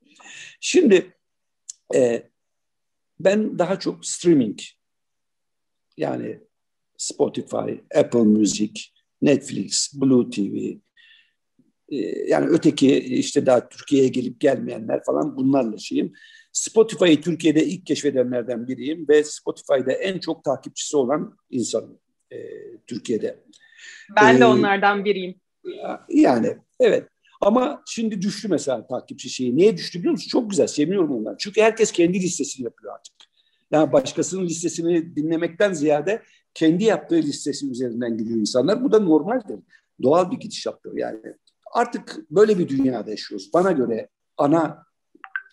Şimdi 0.60 1.14
e, 1.96 2.30
ben 3.20 3.60
daha 3.60 3.80
çok 3.80 4.06
streaming 4.06 4.60
yani 5.98 6.40
Spotify, 6.98 7.72
Apple 7.96 8.24
Music, 8.24 8.82
Netflix, 9.22 10.02
Blue 10.02 10.30
TV 10.30 10.78
yani 12.28 12.48
öteki 12.50 13.00
işte 13.00 13.46
daha 13.46 13.70
Türkiye'ye 13.70 14.10
gelip 14.10 14.40
gelmeyenler 14.40 15.04
falan 15.04 15.38
bunlarla 15.38 15.78
şeyim. 15.78 16.14
Spotify'ı 16.52 17.22
Türkiye'de 17.22 17.66
ilk 17.66 17.86
keşfedenlerden 17.86 18.68
biriyim 18.68 19.08
ve 19.10 19.24
Spotify'da 19.24 19.92
en 19.92 20.20
çok 20.20 20.44
takipçisi 20.44 20.98
olan 20.98 21.38
insanım 21.50 22.00
e, 22.32 22.38
Türkiye'de. 22.88 23.40
Ben 24.16 24.40
de 24.40 24.44
ee, 24.44 24.46
onlardan 24.46 25.06
biriyim. 25.06 25.36
Yani 26.10 26.58
evet. 26.80 27.08
Ama 27.42 27.84
şimdi 27.88 28.22
düştü 28.22 28.48
mesela 28.48 28.88
takipçi 28.88 29.30
şeyi. 29.30 29.56
Niye 29.56 29.78
düştü 29.78 30.00
biliyor 30.00 30.12
musun? 30.12 30.30
Çok 30.30 30.50
güzel, 30.50 30.68
sevmiyorum 30.68 31.12
onları. 31.12 31.36
Çünkü 31.40 31.62
herkes 31.62 31.92
kendi 31.92 32.20
listesini 32.20 32.64
yapıyor 32.64 32.94
artık. 32.94 33.14
Yani 33.72 33.92
başkasının 33.92 34.46
listesini 34.46 35.16
dinlemekten 35.16 35.74
ziyade 35.74 36.22
kendi 36.54 36.84
yaptığı 36.84 37.16
listesi 37.16 37.70
üzerinden 37.72 38.18
gidiyor 38.18 38.40
insanlar. 38.40 38.84
Bu 38.84 38.92
da 38.92 39.00
normaldir. 39.00 39.60
Doğal 40.04 40.32
bir 40.32 40.38
gidişattır 40.38 40.98
yani. 40.98 41.20
Artık 41.72 42.30
böyle 42.32 42.60
bir 42.60 42.70
dünyada 42.70 43.10
yaşıyoruz. 43.10 43.54
Bana 43.54 43.72
göre 43.72 44.10
ana 44.38 44.86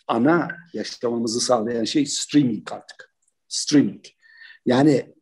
ana 0.06 0.56
yaşamamızı 0.72 1.40
sağlayan 1.40 1.84
şey 1.84 2.06
streaming 2.06 2.72
artık. 2.72 3.14
Streaming. 3.48 4.04
Yani 4.66 5.14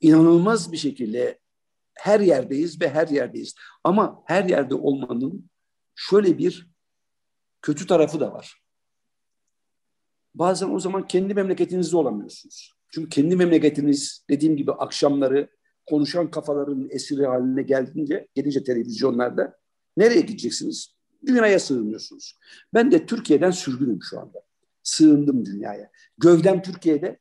inanılmaz 0.00 0.72
bir 0.72 0.76
şekilde 0.76 1.38
her 1.94 2.20
yerdeyiz 2.20 2.80
ve 2.80 2.90
her 2.90 3.08
yerdeyiz. 3.08 3.54
Ama 3.84 4.22
her 4.26 4.44
yerde 4.44 4.74
olmanın 4.74 5.50
şöyle 5.94 6.38
bir 6.38 6.70
kötü 7.62 7.86
tarafı 7.86 8.20
da 8.20 8.32
var. 8.32 8.62
Bazen 10.34 10.70
o 10.70 10.80
zaman 10.80 11.06
kendi 11.06 11.34
memleketinizde 11.34 11.96
olamıyorsunuz. 11.96 12.72
Çünkü 12.88 13.08
kendi 13.08 13.36
memleketiniz 13.36 14.24
dediğim 14.30 14.56
gibi 14.56 14.72
akşamları 14.72 15.50
konuşan 15.86 16.30
kafaların 16.30 16.88
esiri 16.90 17.26
haline 17.26 17.62
geldiğince, 17.62 18.28
gelince 18.34 18.64
televizyonlarda 18.64 19.56
nereye 19.96 20.20
gideceksiniz? 20.20 20.96
Dünyaya 21.26 21.58
sığınıyorsunuz. 21.58 22.38
Ben 22.74 22.92
de 22.92 23.06
Türkiye'den 23.06 23.50
sürgünüm 23.50 23.98
şu 24.10 24.20
anda. 24.20 24.42
Sığındım 24.82 25.46
dünyaya. 25.46 25.90
Gövdem 26.18 26.62
Türkiye'de 26.62 27.18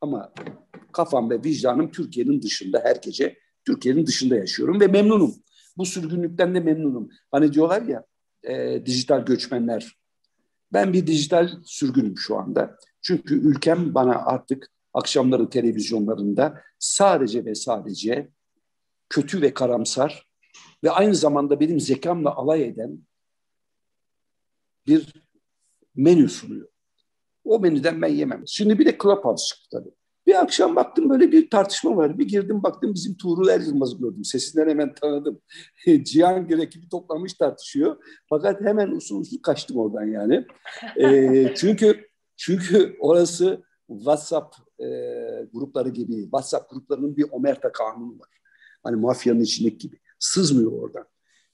ama 0.00 0.32
kafam 0.92 1.30
ve 1.30 1.44
vicdanım 1.44 1.90
Türkiye'nin 1.90 2.42
dışında 2.42 2.80
her 2.84 2.96
gece 2.96 3.38
Türkiye'nin 3.64 4.06
dışında 4.06 4.36
yaşıyorum 4.36 4.80
ve 4.80 4.86
memnunum. 4.86 5.34
Bu 5.76 5.86
sürgünlükten 5.86 6.54
de 6.54 6.60
memnunum. 6.60 7.08
Hani 7.30 7.52
diyorlar 7.52 7.82
ya 7.82 8.04
e, 8.42 8.86
dijital 8.86 9.24
göçmenler. 9.24 9.98
Ben 10.72 10.92
bir 10.92 11.06
dijital 11.06 11.48
sürgünüm 11.64 12.18
şu 12.18 12.36
anda. 12.36 12.76
Çünkü 13.02 13.48
ülkem 13.48 13.94
bana 13.94 14.14
artık 14.14 14.70
akşamları 14.94 15.50
televizyonlarında 15.50 16.62
sadece 16.78 17.44
ve 17.44 17.54
sadece 17.54 18.28
kötü 19.08 19.42
ve 19.42 19.54
karamsar 19.54 20.27
ve 20.84 20.90
aynı 20.90 21.14
zamanda 21.14 21.60
benim 21.60 21.80
zekamla 21.80 22.34
alay 22.34 22.64
eden 22.64 22.98
bir 24.86 25.14
menü 25.96 26.28
sunuyor. 26.28 26.68
O 27.44 27.60
menüden 27.60 28.02
ben 28.02 28.08
yemem. 28.08 28.42
Şimdi 28.46 28.78
bir 28.78 28.86
de 28.86 28.98
Clubhouse 29.02 29.46
çıktı 29.46 29.68
tabii. 29.72 29.94
Bir 30.26 30.40
akşam 30.40 30.76
baktım 30.76 31.10
böyle 31.10 31.32
bir 31.32 31.50
tartışma 31.50 31.96
var. 31.96 32.18
Bir 32.18 32.28
girdim 32.28 32.62
baktım 32.62 32.94
bizim 32.94 33.16
Tuğrul 33.16 33.48
Er 33.48 33.60
Yılmaz'ı 33.60 33.98
gördüm. 33.98 34.24
Sesinden 34.24 34.68
hemen 34.68 34.94
tanıdım. 34.94 35.40
Cihangir 36.04 36.58
ekibi 36.58 36.88
toplamış 36.88 37.34
tartışıyor. 37.34 37.96
Fakat 38.28 38.60
hemen 38.60 38.90
usul 38.90 39.20
usul 39.20 39.38
kaçtım 39.42 39.76
oradan 39.76 40.06
yani. 40.06 40.46
E, 41.00 41.54
çünkü 41.56 42.06
çünkü 42.36 42.96
orası 43.00 43.62
WhatsApp 43.86 44.56
e, 44.80 44.86
grupları 45.52 45.88
gibi. 45.88 46.22
WhatsApp 46.22 46.70
gruplarının 46.70 47.16
bir 47.16 47.26
omerta 47.30 47.72
kanunu 47.72 48.18
var. 48.18 48.28
Hani 48.82 48.96
mafyanın 48.96 49.40
içindeki 49.40 49.78
gibi. 49.78 50.00
Sızmıyor 50.18 50.72
oradan. 50.72 51.04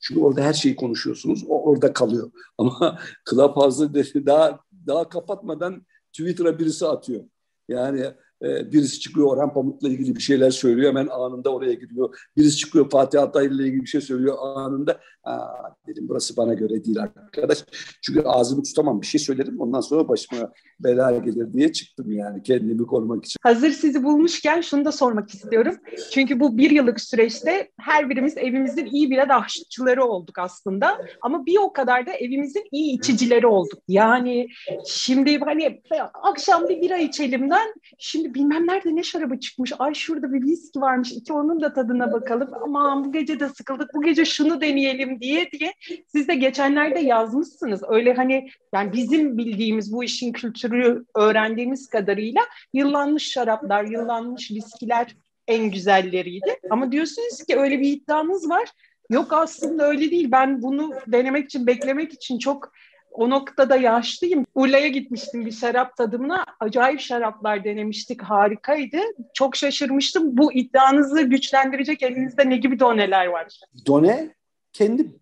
Çünkü 0.00 0.20
orada 0.20 0.42
her 0.42 0.52
şeyi 0.52 0.76
konuşuyorsunuz. 0.76 1.44
O 1.48 1.62
orada 1.62 1.92
kalıyor. 1.92 2.30
Ama 2.58 2.98
Clubhouse'da 3.30 4.26
daha 4.26 4.60
daha 4.86 5.08
kapatmadan 5.08 5.86
Twitter'a 6.12 6.58
birisi 6.58 6.86
atıyor. 6.86 7.24
Yani 7.68 8.14
e, 8.44 8.72
birisi 8.72 9.00
çıkıyor 9.00 9.26
Orhan 9.26 9.52
Pamuk'la 9.52 9.88
ilgili 9.88 10.16
bir 10.16 10.20
şeyler 10.20 10.50
söylüyor 10.50 10.88
hemen 10.88 11.06
anında 11.06 11.54
oraya 11.54 11.74
gidiyor. 11.74 12.18
Birisi 12.36 12.56
çıkıyor 12.56 12.90
Fatih 12.90 13.22
Altaylı 13.22 13.54
ile 13.54 13.68
ilgili 13.68 13.82
bir 13.82 13.86
şey 13.86 14.00
söylüyor 14.00 14.36
anında. 14.40 15.00
Aa, 15.24 15.46
dedim 15.86 16.08
burası 16.08 16.36
bana 16.36 16.54
göre 16.54 16.84
değil 16.84 16.98
arkadaş. 17.00 17.64
Çünkü 18.02 18.20
ağzımı 18.20 18.62
tutamam 18.62 19.00
bir 19.00 19.06
şey 19.06 19.20
söylerim 19.20 19.60
ondan 19.60 19.80
sonra 19.80 20.08
başıma 20.08 20.52
bela 20.80 21.10
gelir 21.10 21.52
diye 21.52 21.72
çıktım 21.72 22.12
yani 22.12 22.42
kendimi 22.42 22.86
korumak 22.86 23.24
için. 23.24 23.38
Hazır 23.42 23.70
sizi 23.70 24.04
bulmuşken 24.04 24.60
şunu 24.60 24.84
da 24.84 24.92
sormak 24.92 25.34
istiyorum. 25.34 25.74
Çünkü 26.12 26.40
bu 26.40 26.58
bir 26.58 26.70
yıllık 26.70 27.00
süreçte 27.00 27.70
her 27.80 28.10
birimiz 28.10 28.36
evimizin 28.36 28.86
iyi 28.86 29.10
birer 29.10 29.28
aşçıları 29.28 30.04
olduk 30.04 30.38
aslında. 30.38 30.98
Ama 31.22 31.46
bir 31.46 31.58
o 31.58 31.72
kadar 31.72 32.06
da 32.06 32.12
evimizin 32.12 32.64
iyi 32.72 32.98
içicileri 32.98 33.46
olduk. 33.46 33.78
Yani 33.88 34.48
şimdi 34.86 35.38
hani 35.38 35.82
akşam 36.22 36.68
bir 36.68 36.80
bira 36.80 36.98
içelimden 36.98 37.74
şimdi 37.98 38.33
bilmem 38.34 38.66
nerede 38.66 38.96
ne 38.96 39.02
şarabı 39.02 39.40
çıkmış. 39.40 39.72
Ay 39.78 39.94
şurada 39.94 40.32
bir 40.32 40.42
viski 40.42 40.80
varmış. 40.80 41.12
İki 41.12 41.32
onun 41.32 41.60
da 41.60 41.72
tadına 41.72 42.12
bakalım. 42.12 42.50
Aman 42.62 43.04
bu 43.04 43.12
gece 43.12 43.40
de 43.40 43.48
sıkıldık. 43.48 43.94
Bu 43.94 44.02
gece 44.02 44.24
şunu 44.24 44.60
deneyelim 44.60 45.20
diye 45.20 45.50
diye. 45.52 45.72
Siz 46.06 46.28
de 46.28 46.34
geçenlerde 46.34 47.00
yazmışsınız. 47.00 47.82
Öyle 47.88 48.14
hani 48.14 48.48
yani 48.74 48.92
bizim 48.92 49.38
bildiğimiz 49.38 49.92
bu 49.92 50.04
işin 50.04 50.32
kültürü 50.32 51.04
öğrendiğimiz 51.14 51.88
kadarıyla 51.88 52.42
yıllanmış 52.72 53.30
şaraplar, 53.30 53.84
yıllanmış 53.84 54.50
viskiler 54.50 55.16
en 55.48 55.70
güzelleriydi. 55.70 56.58
Ama 56.70 56.92
diyorsunuz 56.92 57.44
ki 57.48 57.56
öyle 57.56 57.80
bir 57.80 57.88
iddianız 57.88 58.50
var. 58.50 58.68
Yok 59.10 59.32
aslında 59.32 59.88
öyle 59.88 60.10
değil. 60.10 60.28
Ben 60.32 60.62
bunu 60.62 60.92
denemek 61.06 61.44
için, 61.44 61.66
beklemek 61.66 62.12
için 62.12 62.38
çok 62.38 62.72
o 63.14 63.30
noktada 63.30 63.76
yaşlıyım. 63.76 64.46
Urla'ya 64.54 64.88
gitmiştim 64.88 65.46
bir 65.46 65.52
şarap 65.52 65.96
tadımına. 65.96 66.44
Acayip 66.60 67.00
şaraplar 67.00 67.64
denemiştik. 67.64 68.22
Harikaydı. 68.22 68.98
Çok 69.34 69.56
şaşırmıştım. 69.56 70.36
Bu 70.36 70.52
iddianızı 70.52 71.22
güçlendirecek 71.22 72.02
elinizde 72.02 72.50
ne 72.50 72.56
gibi 72.56 72.80
doneler 72.80 73.26
var? 73.26 73.60
Done 73.86 74.34
kendim. 74.72 75.20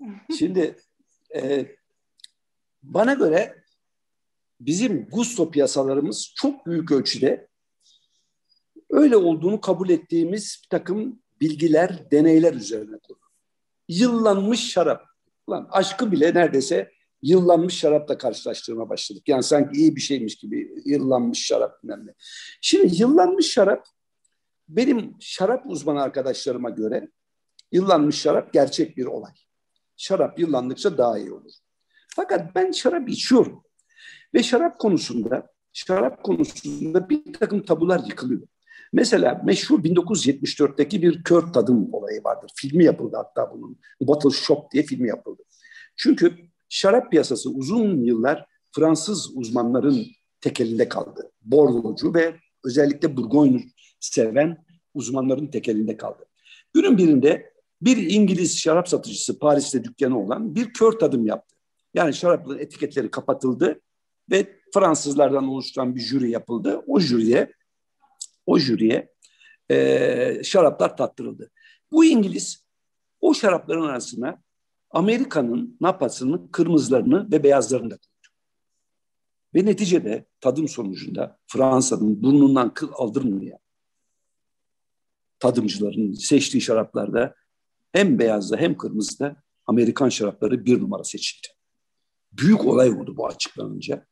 Şimdi 0.38 0.76
e, 1.36 1.66
bana 2.82 3.14
göre 3.14 3.64
bizim 4.60 5.08
gusto 5.12 5.50
piyasalarımız 5.50 6.32
çok 6.36 6.66
büyük 6.66 6.92
ölçüde 6.92 7.48
öyle 8.90 9.16
olduğunu 9.16 9.60
kabul 9.60 9.90
ettiğimiz 9.90 10.60
bir 10.64 10.68
takım 10.68 11.22
bilgiler, 11.40 12.10
deneyler 12.10 12.54
üzerine 12.54 12.98
kurulu. 12.98 13.24
Yıllanmış 13.88 14.70
şarap. 14.72 15.04
Lan 15.50 15.68
aşkı 15.70 16.12
bile 16.12 16.34
neredeyse 16.34 16.93
yıllanmış 17.24 17.74
şarapla 17.74 18.18
karşılaştırma 18.18 18.88
başladık. 18.88 19.28
Yani 19.28 19.42
sanki 19.42 19.80
iyi 19.80 19.96
bir 19.96 20.00
şeymiş 20.00 20.36
gibi 20.36 20.82
yıllanmış 20.84 21.46
şarap 21.46 21.82
bilmem 21.82 22.06
ne. 22.06 22.14
Şimdi 22.60 23.02
yıllanmış 23.02 23.52
şarap 23.52 23.86
benim 24.68 25.16
şarap 25.20 25.64
uzmanı 25.66 26.02
arkadaşlarıma 26.02 26.70
göre 26.70 27.08
yıllanmış 27.72 28.20
şarap 28.20 28.52
gerçek 28.52 28.96
bir 28.96 29.04
olay. 29.04 29.32
Şarap 29.96 30.38
yıllandıkça 30.38 30.98
daha 30.98 31.18
iyi 31.18 31.32
olur. 31.32 31.52
Fakat 32.08 32.54
ben 32.54 32.70
şarap 32.70 33.08
içiyorum. 33.08 33.64
Ve 34.34 34.42
şarap 34.42 34.78
konusunda 34.78 35.46
şarap 35.72 36.22
konusunda 36.22 37.08
bir 37.08 37.32
takım 37.32 37.62
tabular 37.62 38.00
yıkılıyor. 38.08 38.46
Mesela 38.92 39.42
meşhur 39.44 39.84
1974'teki 39.84 41.02
bir 41.02 41.22
kör 41.22 41.52
tadım 41.52 41.94
olayı 41.94 42.24
vardır. 42.24 42.50
Filmi 42.56 42.84
yapıldı 42.84 43.16
hatta 43.16 43.52
bunun. 43.52 43.78
Bottle 44.00 44.30
Shop 44.30 44.72
diye 44.72 44.82
filmi 44.82 45.08
yapıldı. 45.08 45.42
Çünkü 45.96 46.53
şarap 46.68 47.10
piyasası 47.10 47.50
uzun 47.50 48.04
yıllar 48.04 48.46
Fransız 48.72 49.36
uzmanların 49.36 50.06
tekelinde 50.40 50.88
kaldı. 50.88 51.32
Bordocu 51.42 52.14
ve 52.14 52.34
özellikle 52.64 53.16
Burgoyne 53.16 53.64
seven 54.00 54.64
uzmanların 54.94 55.46
tekelinde 55.46 55.96
kaldı. 55.96 56.24
Günün 56.74 56.98
birinde 56.98 57.52
bir 57.82 57.96
İngiliz 57.96 58.58
şarap 58.58 58.88
satıcısı 58.88 59.38
Paris'te 59.38 59.84
dükkanı 59.84 60.20
olan 60.20 60.54
bir 60.54 60.72
kör 60.72 60.92
tadım 60.92 61.26
yaptı. 61.26 61.56
Yani 61.94 62.14
şarapların 62.14 62.58
etiketleri 62.58 63.10
kapatıldı 63.10 63.80
ve 64.30 64.60
Fransızlardan 64.74 65.48
oluşturan 65.48 65.96
bir 65.96 66.00
jüri 66.00 66.30
yapıldı. 66.30 66.82
O 66.86 67.00
jüriye 67.00 67.52
o 68.46 68.58
jüriye 68.58 69.08
e, 69.70 70.40
şaraplar 70.44 70.96
tattırıldı. 70.96 71.50
Bu 71.92 72.04
İngiliz 72.04 72.64
o 73.20 73.34
şarapların 73.34 73.82
arasına 73.82 74.42
Amerika'nın 74.94 75.76
napasını, 75.80 76.50
kırmızılarını 76.50 77.32
ve 77.32 77.42
beyazlarını 77.42 77.90
da 77.90 77.96
koydu. 77.96 78.34
Ve 79.54 79.64
neticede 79.64 80.26
tadım 80.40 80.68
sonucunda 80.68 81.38
Fransa'nın 81.46 82.22
burnundan 82.22 82.74
kıl 82.74 82.88
aldırmayan 82.92 83.58
tadımcıların 85.38 86.12
seçtiği 86.12 86.60
şaraplarda 86.60 87.34
hem 87.92 88.18
beyazda 88.18 88.56
hem 88.56 88.76
kırmızıda 88.76 89.36
Amerikan 89.66 90.08
şarapları 90.08 90.64
bir 90.64 90.80
numara 90.80 91.04
seçildi. 91.04 91.46
Büyük 92.32 92.64
olay 92.64 92.90
oldu 92.90 93.16
bu 93.16 93.26
açıklanınca. 93.26 94.06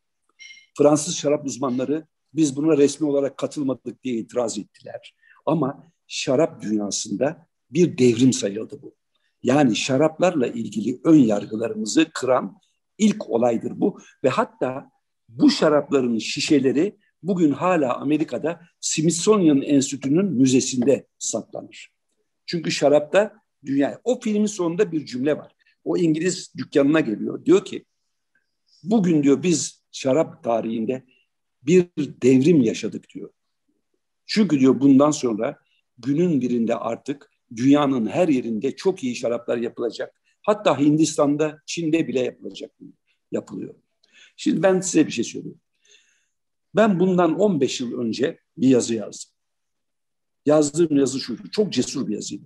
Fransız 0.78 1.16
şarap 1.16 1.46
uzmanları 1.46 2.06
biz 2.34 2.56
buna 2.56 2.76
resmi 2.76 3.06
olarak 3.06 3.36
katılmadık 3.36 4.04
diye 4.04 4.14
itiraz 4.14 4.58
ettiler. 4.58 5.14
Ama 5.46 5.92
şarap 6.06 6.62
dünyasında 6.62 7.46
bir 7.70 7.98
devrim 7.98 8.32
sayıldı 8.32 8.82
bu. 8.82 8.94
Yani 9.42 9.76
şaraplarla 9.76 10.46
ilgili 10.46 11.00
ön 11.04 11.18
yargılarımızı 11.18 12.10
kıran 12.14 12.58
ilk 12.98 13.30
olaydır 13.30 13.72
bu 13.80 13.98
ve 14.24 14.28
hatta 14.28 14.90
bu 15.28 15.50
şarapların 15.50 16.18
şişeleri 16.18 16.96
bugün 17.22 17.52
hala 17.52 17.96
Amerika'da 17.96 18.60
Smithsonian 18.80 19.62
Enstitüsü'nün 19.62 20.32
müzesinde 20.32 21.06
saklanır. 21.18 21.92
Çünkü 22.46 22.70
şarapta 22.70 23.34
dünya 23.64 24.00
o 24.04 24.20
filmin 24.20 24.46
sonunda 24.46 24.92
bir 24.92 25.06
cümle 25.06 25.38
var. 25.38 25.52
O 25.84 25.96
İngiliz 25.96 26.52
dükkanına 26.56 27.00
geliyor. 27.00 27.44
Diyor 27.44 27.64
ki 27.64 27.84
bugün 28.82 29.22
diyor 29.22 29.42
biz 29.42 29.82
şarap 29.92 30.44
tarihinde 30.44 31.04
bir 31.62 31.86
devrim 31.98 32.62
yaşadık 32.62 33.04
diyor. 33.14 33.30
Çünkü 34.26 34.60
diyor 34.60 34.80
bundan 34.80 35.10
sonra 35.10 35.58
günün 35.98 36.40
birinde 36.40 36.76
artık 36.76 37.31
dünyanın 37.56 38.06
her 38.06 38.28
yerinde 38.28 38.76
çok 38.76 39.04
iyi 39.04 39.16
şaraplar 39.16 39.56
yapılacak. 39.56 40.22
Hatta 40.42 40.78
Hindistan'da, 40.78 41.62
Çin'de 41.66 42.08
bile 42.08 42.20
yapılacak. 42.20 42.70
Yapılıyor. 43.32 43.74
Şimdi 44.36 44.62
ben 44.62 44.80
size 44.80 45.06
bir 45.06 45.12
şey 45.12 45.24
söyleyeyim. 45.24 45.60
Ben 46.76 47.00
bundan 47.00 47.40
15 47.40 47.80
yıl 47.80 48.00
önce 48.00 48.38
bir 48.56 48.68
yazı 48.68 48.94
yazdım. 48.94 49.30
Yazdığım 50.46 50.96
yazı 50.96 51.20
şu, 51.20 51.50
çok 51.50 51.72
cesur 51.72 52.08
bir 52.08 52.14
yazıydı. 52.14 52.44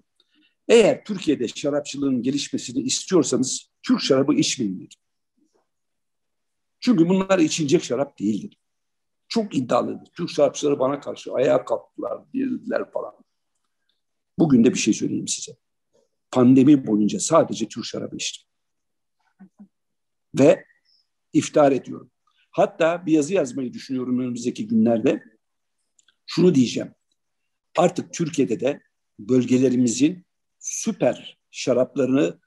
Eğer 0.68 1.04
Türkiye'de 1.04 1.48
şarapçılığın 1.48 2.22
gelişmesini 2.22 2.82
istiyorsanız 2.82 3.70
Türk 3.82 4.00
şarabı 4.00 4.34
içmeyin 4.34 4.88
Çünkü 6.80 7.08
bunlar 7.08 7.38
içilecek 7.38 7.84
şarap 7.84 8.18
değildir. 8.18 8.58
Çok 9.28 9.56
iddialıdır. 9.56 10.08
Türk 10.16 10.30
şarapçıları 10.30 10.78
bana 10.78 11.00
karşı 11.00 11.32
ayağa 11.32 11.64
kalktılar, 11.64 12.32
dediler 12.34 12.90
falan. 12.90 13.25
Bugün 14.38 14.64
de 14.64 14.75
bir 14.75 14.79
şey 14.79 14.94
söyleyeyim 14.94 15.29
size. 15.29 15.57
Pandemi 16.31 16.87
boyunca 16.87 17.20
sadece 17.20 17.68
Türk 17.68 17.85
şarabı 17.85 18.16
içtim. 18.16 18.49
Ve 20.38 20.64
iftihar 21.33 21.72
ediyorum. 21.72 22.11
Hatta 22.51 23.07
bir 23.07 23.12
yazı 23.12 23.35
yazmayı 23.35 23.72
düşünüyorum 23.72 24.18
önümüzdeki 24.18 24.66
günlerde. 24.66 25.22
Şunu 26.27 26.55
diyeceğim. 26.55 26.94
Artık 27.77 28.14
Türkiye'de 28.14 28.61
de 28.61 28.81
bölgelerimizin 29.18 30.27
süper 30.59 31.38
şaraplarını 31.51 32.40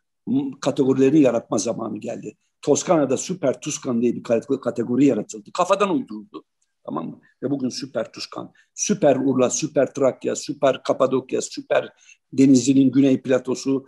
kategorilerini 0.61 1.21
yaratma 1.21 1.57
zamanı 1.57 1.97
geldi. 1.97 2.37
Toskana'da 2.61 3.17
süper 3.17 3.61
Tuskan 3.61 4.01
diye 4.01 4.15
bir 4.15 4.23
kategori 4.61 5.05
yaratıldı. 5.05 5.51
Kafadan 5.53 5.95
uyduruldu. 5.95 6.43
Tamam 6.85 7.09
mı? 7.09 7.21
Ve 7.43 7.51
bugün 7.51 7.69
süper 7.69 8.11
Tuskan, 8.11 8.53
süper 8.73 9.15
Urla, 9.15 9.49
süper 9.49 9.93
Trakya, 9.93 10.35
süper 10.35 10.83
Kapadokya, 10.83 11.41
süper 11.41 11.93
Denizli'nin 12.33 12.91
Güney 12.91 13.21
Platosu. 13.21 13.87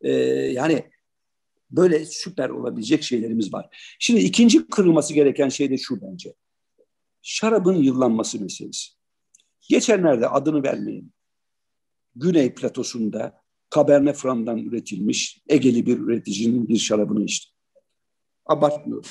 Ee, 0.00 0.12
yani 0.52 0.90
böyle 1.70 2.04
süper 2.06 2.48
olabilecek 2.48 3.02
şeylerimiz 3.02 3.52
var. 3.52 3.96
Şimdi 3.98 4.20
ikinci 4.20 4.66
kırılması 4.66 5.14
gereken 5.14 5.48
şey 5.48 5.70
de 5.70 5.76
şu 5.76 6.00
bence. 6.02 6.34
Şarabın 7.22 7.74
yıllanması 7.74 8.40
meselesi. 8.40 8.92
Geçenlerde 9.68 10.28
adını 10.28 10.62
vermeyin. 10.62 11.12
Güney 12.16 12.54
Platosu'nda 12.54 13.42
Cabernet 13.74 14.16
Franc'dan 14.16 14.58
üretilmiş 14.58 15.42
Egeli 15.48 15.86
bir 15.86 15.98
üreticinin 15.98 16.68
bir 16.68 16.78
şarabını 16.78 17.24
içtim. 17.24 17.54
Abartmıyorum. 18.46 19.10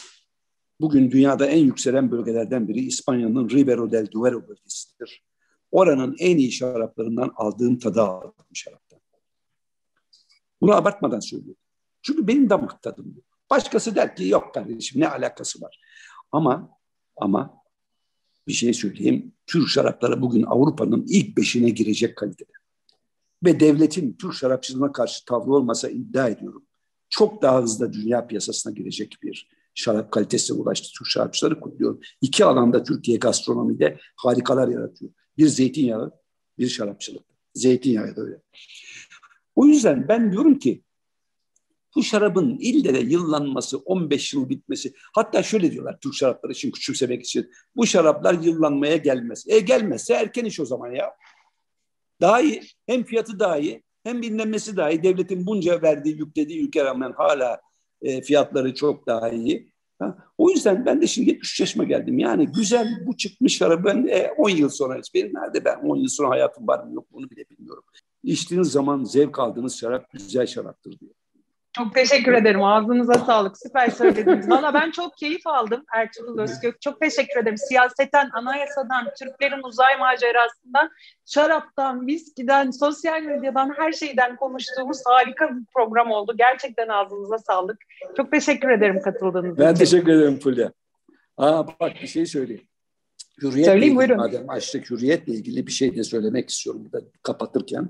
Bugün 0.81 1.11
dünyada 1.11 1.45
en 1.45 1.65
yükselen 1.65 2.11
bölgelerden 2.11 2.67
biri 2.67 2.79
İspanya'nın 2.79 3.49
Ribero 3.49 3.91
del 3.91 4.07
Duero 4.11 4.47
bölgesidir. 4.47 5.23
Oranın 5.71 6.15
en 6.19 6.37
iyi 6.37 6.51
şaraplarından 6.51 7.31
aldığım 7.35 7.79
tadı 7.79 8.01
aldım 8.01 8.45
şaraptan. 8.53 8.99
Bunu 10.61 10.75
abartmadan 10.75 11.19
söylüyorum. 11.19 11.61
Çünkü 12.01 12.27
benim 12.27 12.49
damak 12.49 12.81
tadım 12.81 13.15
bu. 13.15 13.21
Başkası 13.49 13.95
der 13.95 14.15
ki 14.15 14.27
yok 14.27 14.53
kardeşim 14.53 15.01
ne 15.01 15.09
alakası 15.09 15.61
var. 15.61 15.79
Ama 16.31 16.69
ama 17.15 17.63
bir 18.47 18.53
şey 18.53 18.73
söyleyeyim. 18.73 19.33
Türk 19.47 19.69
şarapları 19.69 20.21
bugün 20.21 20.43
Avrupa'nın 20.43 21.05
ilk 21.09 21.37
beşine 21.37 21.69
girecek 21.69 22.17
kalitede. 22.17 22.51
Ve 23.43 23.59
devletin 23.59 24.13
Türk 24.13 24.33
şarapçılığına 24.33 24.91
karşı 24.91 25.25
tavrı 25.25 25.51
olmasa 25.51 25.89
iddia 25.89 26.29
ediyorum. 26.29 26.65
Çok 27.09 27.41
daha 27.41 27.61
hızlı 27.61 27.93
dünya 27.93 28.27
piyasasına 28.27 28.73
girecek 28.73 29.17
bir 29.23 29.56
şarap 29.77 30.11
kalitesine 30.11 30.57
ulaştı. 30.57 30.87
Türk 30.97 31.07
şarapçıları 31.07 31.59
kutluyorum. 31.59 31.99
İki 32.21 32.45
alanda 32.45 32.83
Türkiye 32.83 33.17
gastronomide 33.17 33.97
harikalar 34.15 34.67
yaratıyor. 34.67 35.11
Bir 35.37 35.47
zeytinyağı, 35.47 36.11
bir 36.57 36.67
şarapçılık. 36.67 37.23
Zeytinyağı 37.53 38.15
da 38.15 38.21
öyle. 38.21 38.41
O 39.55 39.65
yüzden 39.65 40.07
ben 40.07 40.31
diyorum 40.31 40.59
ki 40.59 40.83
bu 41.95 42.03
şarabın 42.03 42.57
ille 42.59 42.93
de 42.93 42.99
yıllanması, 42.99 43.77
15 43.77 44.33
yıl 44.33 44.49
bitmesi. 44.49 44.93
Hatta 45.13 45.43
şöyle 45.43 45.71
diyorlar 45.71 45.99
Türk 46.01 46.13
şarapları 46.13 46.51
için 46.51 46.71
küçümsemek 46.71 47.23
için. 47.23 47.51
Bu 47.75 47.87
şaraplar 47.87 48.33
yıllanmaya 48.33 48.97
gelmez. 48.97 49.45
E 49.47 49.59
gelmezse 49.59 50.13
erken 50.13 50.45
iş 50.45 50.59
o 50.59 50.65
zaman 50.65 50.91
ya. 50.91 51.13
Daha 52.21 52.41
iyi. 52.41 52.61
Hem 52.85 53.03
fiyatı 53.03 53.39
daha 53.39 53.57
iyi 53.57 53.83
hem 54.03 54.21
bilinmesi 54.21 54.77
daha 54.77 54.91
iyi. 54.91 55.03
Devletin 55.03 55.45
bunca 55.45 55.81
verdiği, 55.81 56.17
yüklediği 56.17 56.67
ülke 56.67 56.85
rağmen 56.85 57.11
hala 57.11 57.61
e, 58.01 58.21
fiyatları 58.21 58.75
çok 58.75 59.07
daha 59.07 59.29
iyi. 59.29 59.71
Ha? 59.99 60.17
O 60.37 60.49
yüzden 60.49 60.85
ben 60.85 61.01
de 61.01 61.07
şimdi 61.07 61.29
73 61.29 61.59
yaşıma 61.59 61.83
geldim. 61.83 62.19
Yani 62.19 62.47
güzel 62.47 62.87
bu 63.07 63.17
çıkmış 63.17 63.57
şarap 63.57 63.85
ben 63.85 64.07
e, 64.07 64.31
10 64.37 64.49
yıl 64.49 64.69
sonra 64.69 65.01
benim 65.13 65.33
nerede 65.33 65.65
ben 65.65 65.77
10 65.77 65.97
yıl 65.97 66.07
sonra 66.07 66.29
hayatım 66.29 66.67
var 66.67 66.83
mı 66.83 66.93
yok 66.93 67.07
onu 67.13 67.29
bile 67.29 67.49
bilmiyorum. 67.49 67.83
İçtiğiniz 68.23 68.67
zaman 68.67 69.03
zevk 69.03 69.39
aldığınız 69.39 69.79
şarap 69.79 70.11
güzel 70.11 70.45
şaraptır 70.45 70.99
diyor. 70.99 71.13
Çok 71.77 71.95
teşekkür 71.95 72.33
ederim. 72.33 72.63
Ağzınıza 72.63 73.13
sağlık. 73.13 73.57
Süper 73.57 73.89
söylediniz. 73.89 74.49
Valla 74.49 74.73
ben 74.73 74.91
çok 74.91 75.17
keyif 75.17 75.47
aldım 75.47 75.83
Ertuğrul 75.95 76.39
Özgök. 76.39 76.81
Çok 76.81 77.01
teşekkür 77.01 77.39
ederim. 77.39 77.57
Siyasetten, 77.57 78.29
anayasadan, 78.33 79.07
Türklerin 79.19 79.63
uzay 79.63 79.97
macerasından, 79.97 80.89
şaraptan, 81.25 82.07
viskiden, 82.07 82.71
sosyal 82.71 83.21
medyadan, 83.21 83.73
her 83.77 83.91
şeyden 83.91 84.35
konuştuğumuz 84.35 85.01
harika 85.05 85.49
bir 85.49 85.65
program 85.75 86.11
oldu. 86.11 86.35
Gerçekten 86.37 86.87
ağzınıza 86.87 87.37
sağlık. 87.37 87.77
Çok 88.17 88.31
teşekkür 88.31 88.69
ederim 88.69 89.01
katıldığınız 89.01 89.45
ben 89.45 89.51
için. 89.51 89.65
Ben 89.65 89.75
teşekkür 89.75 90.11
ederim 90.11 90.39
Fulya. 90.39 90.71
Aa 91.37 91.67
bak 91.67 91.91
bir 92.01 92.07
şey 92.07 92.25
söyleyeyim. 92.25 92.67
Hürriyetle 93.41 93.71
Söyleyeyim 93.71 93.95
buyurun. 93.95 94.17
Madem 94.17 94.49
açtık 94.49 94.91
hürriyetle 94.91 95.33
ilgili 95.33 95.67
bir 95.67 95.71
şey 95.71 95.95
de 95.95 96.03
söylemek 96.03 96.49
istiyorum 96.49 96.81
burada 96.85 97.05
kapatırken. 97.23 97.89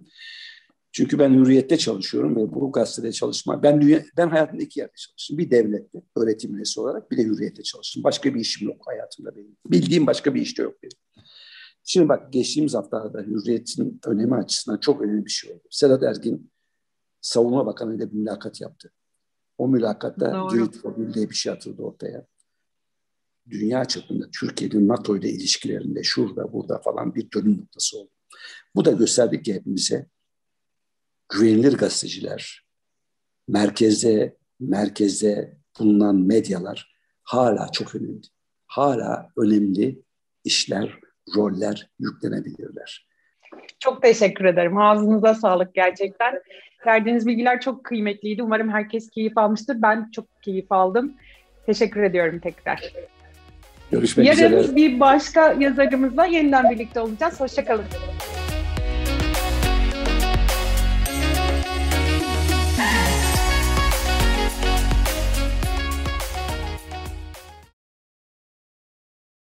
Çünkü 0.91 1.19
ben 1.19 1.33
hürriyette 1.33 1.77
çalışıyorum 1.77 2.35
ve 2.35 2.53
bu 2.53 2.71
gazetede 2.71 3.11
çalışma. 3.11 3.63
Ben 3.63 3.81
dünya, 3.81 4.03
ben 4.17 4.29
hayatımda 4.29 4.63
iki 4.63 4.79
yerde 4.79 4.93
çalıştım. 4.97 5.37
Bir 5.37 5.51
devlette 5.51 6.01
öğretim 6.15 6.55
üyesi 6.55 6.81
olarak 6.81 7.11
bir 7.11 7.17
de 7.17 7.23
hürriyette 7.23 7.63
çalıştım. 7.63 8.03
Başka 8.03 8.33
bir 8.33 8.39
işim 8.39 8.67
yok 8.67 8.81
hayatımda 8.85 9.35
benim. 9.35 9.57
Bildiğim 9.65 10.07
başka 10.07 10.35
bir 10.35 10.41
iş 10.41 10.57
de 10.57 10.61
yok 10.61 10.75
benim. 10.83 11.25
Şimdi 11.83 12.09
bak 12.09 12.33
geçtiğimiz 12.33 12.73
haftalarda 12.73 13.21
hürriyetin 13.21 13.99
önemi 14.05 14.35
açısından 14.35 14.77
çok 14.77 15.01
önemli 15.01 15.25
bir 15.25 15.31
şey 15.31 15.51
oldu. 15.51 15.63
Sedat 15.69 16.03
Ergin 16.03 16.51
Savunma 17.21 17.65
Bakanı 17.65 17.95
ile 17.95 18.11
bir 18.11 18.17
mülakat 18.17 18.61
yaptı. 18.61 18.93
O 19.57 19.67
mülakatta 19.67 20.47
Girit 20.51 20.77
formülü 20.77 21.13
diye 21.13 21.29
bir 21.29 21.35
şey 21.35 21.51
atıldı 21.51 21.81
ortaya. 21.81 22.25
Dünya 23.49 23.85
çapında 23.85 24.25
Türkiye'nin 24.39 24.87
NATO 24.87 25.17
ile 25.17 25.29
ilişkilerinde 25.29 26.03
şurada 26.03 26.53
burada 26.53 26.79
falan 26.79 27.15
bir 27.15 27.31
dönüm 27.31 27.57
noktası 27.57 27.97
oldu. 27.97 28.09
Bu 28.75 28.85
da 28.85 28.91
gösterdi 28.91 29.41
ki 29.41 29.53
hepimize 29.53 30.07
güvenilir 31.29 31.77
gazeteciler, 31.77 32.65
merkezde 33.47 34.37
merkezde 34.59 35.57
bulunan 35.79 36.15
medyalar 36.15 36.97
hala 37.23 37.71
çok 37.71 37.95
önemli. 37.95 38.21
Hala 38.67 39.29
önemli 39.37 40.01
işler, 40.43 40.93
roller 41.35 41.89
yüklenebilirler. 41.99 43.07
Çok 43.79 44.01
teşekkür 44.01 44.45
ederim. 44.45 44.77
Ağzınıza 44.77 45.33
sağlık 45.33 45.73
gerçekten. 45.73 46.41
Verdiğiniz 46.85 47.27
bilgiler 47.27 47.61
çok 47.61 47.83
kıymetliydi. 47.83 48.43
Umarım 48.43 48.69
herkes 48.69 49.09
keyif 49.09 49.37
almıştır. 49.37 49.81
Ben 49.81 50.11
çok 50.11 50.25
keyif 50.41 50.71
aldım. 50.71 51.13
Teşekkür 51.65 52.03
ediyorum 52.03 52.39
tekrar. 52.39 52.93
Görüşmek 53.91 54.27
Yarın 54.27 54.37
üzere. 54.37 54.55
Yarın 54.55 54.75
bir 54.75 54.99
başka 54.99 55.53
yazarımızla 55.53 56.25
yeniden 56.25 56.71
birlikte 56.71 56.99
olacağız. 56.99 57.39
Hoşçakalın. 57.39 57.85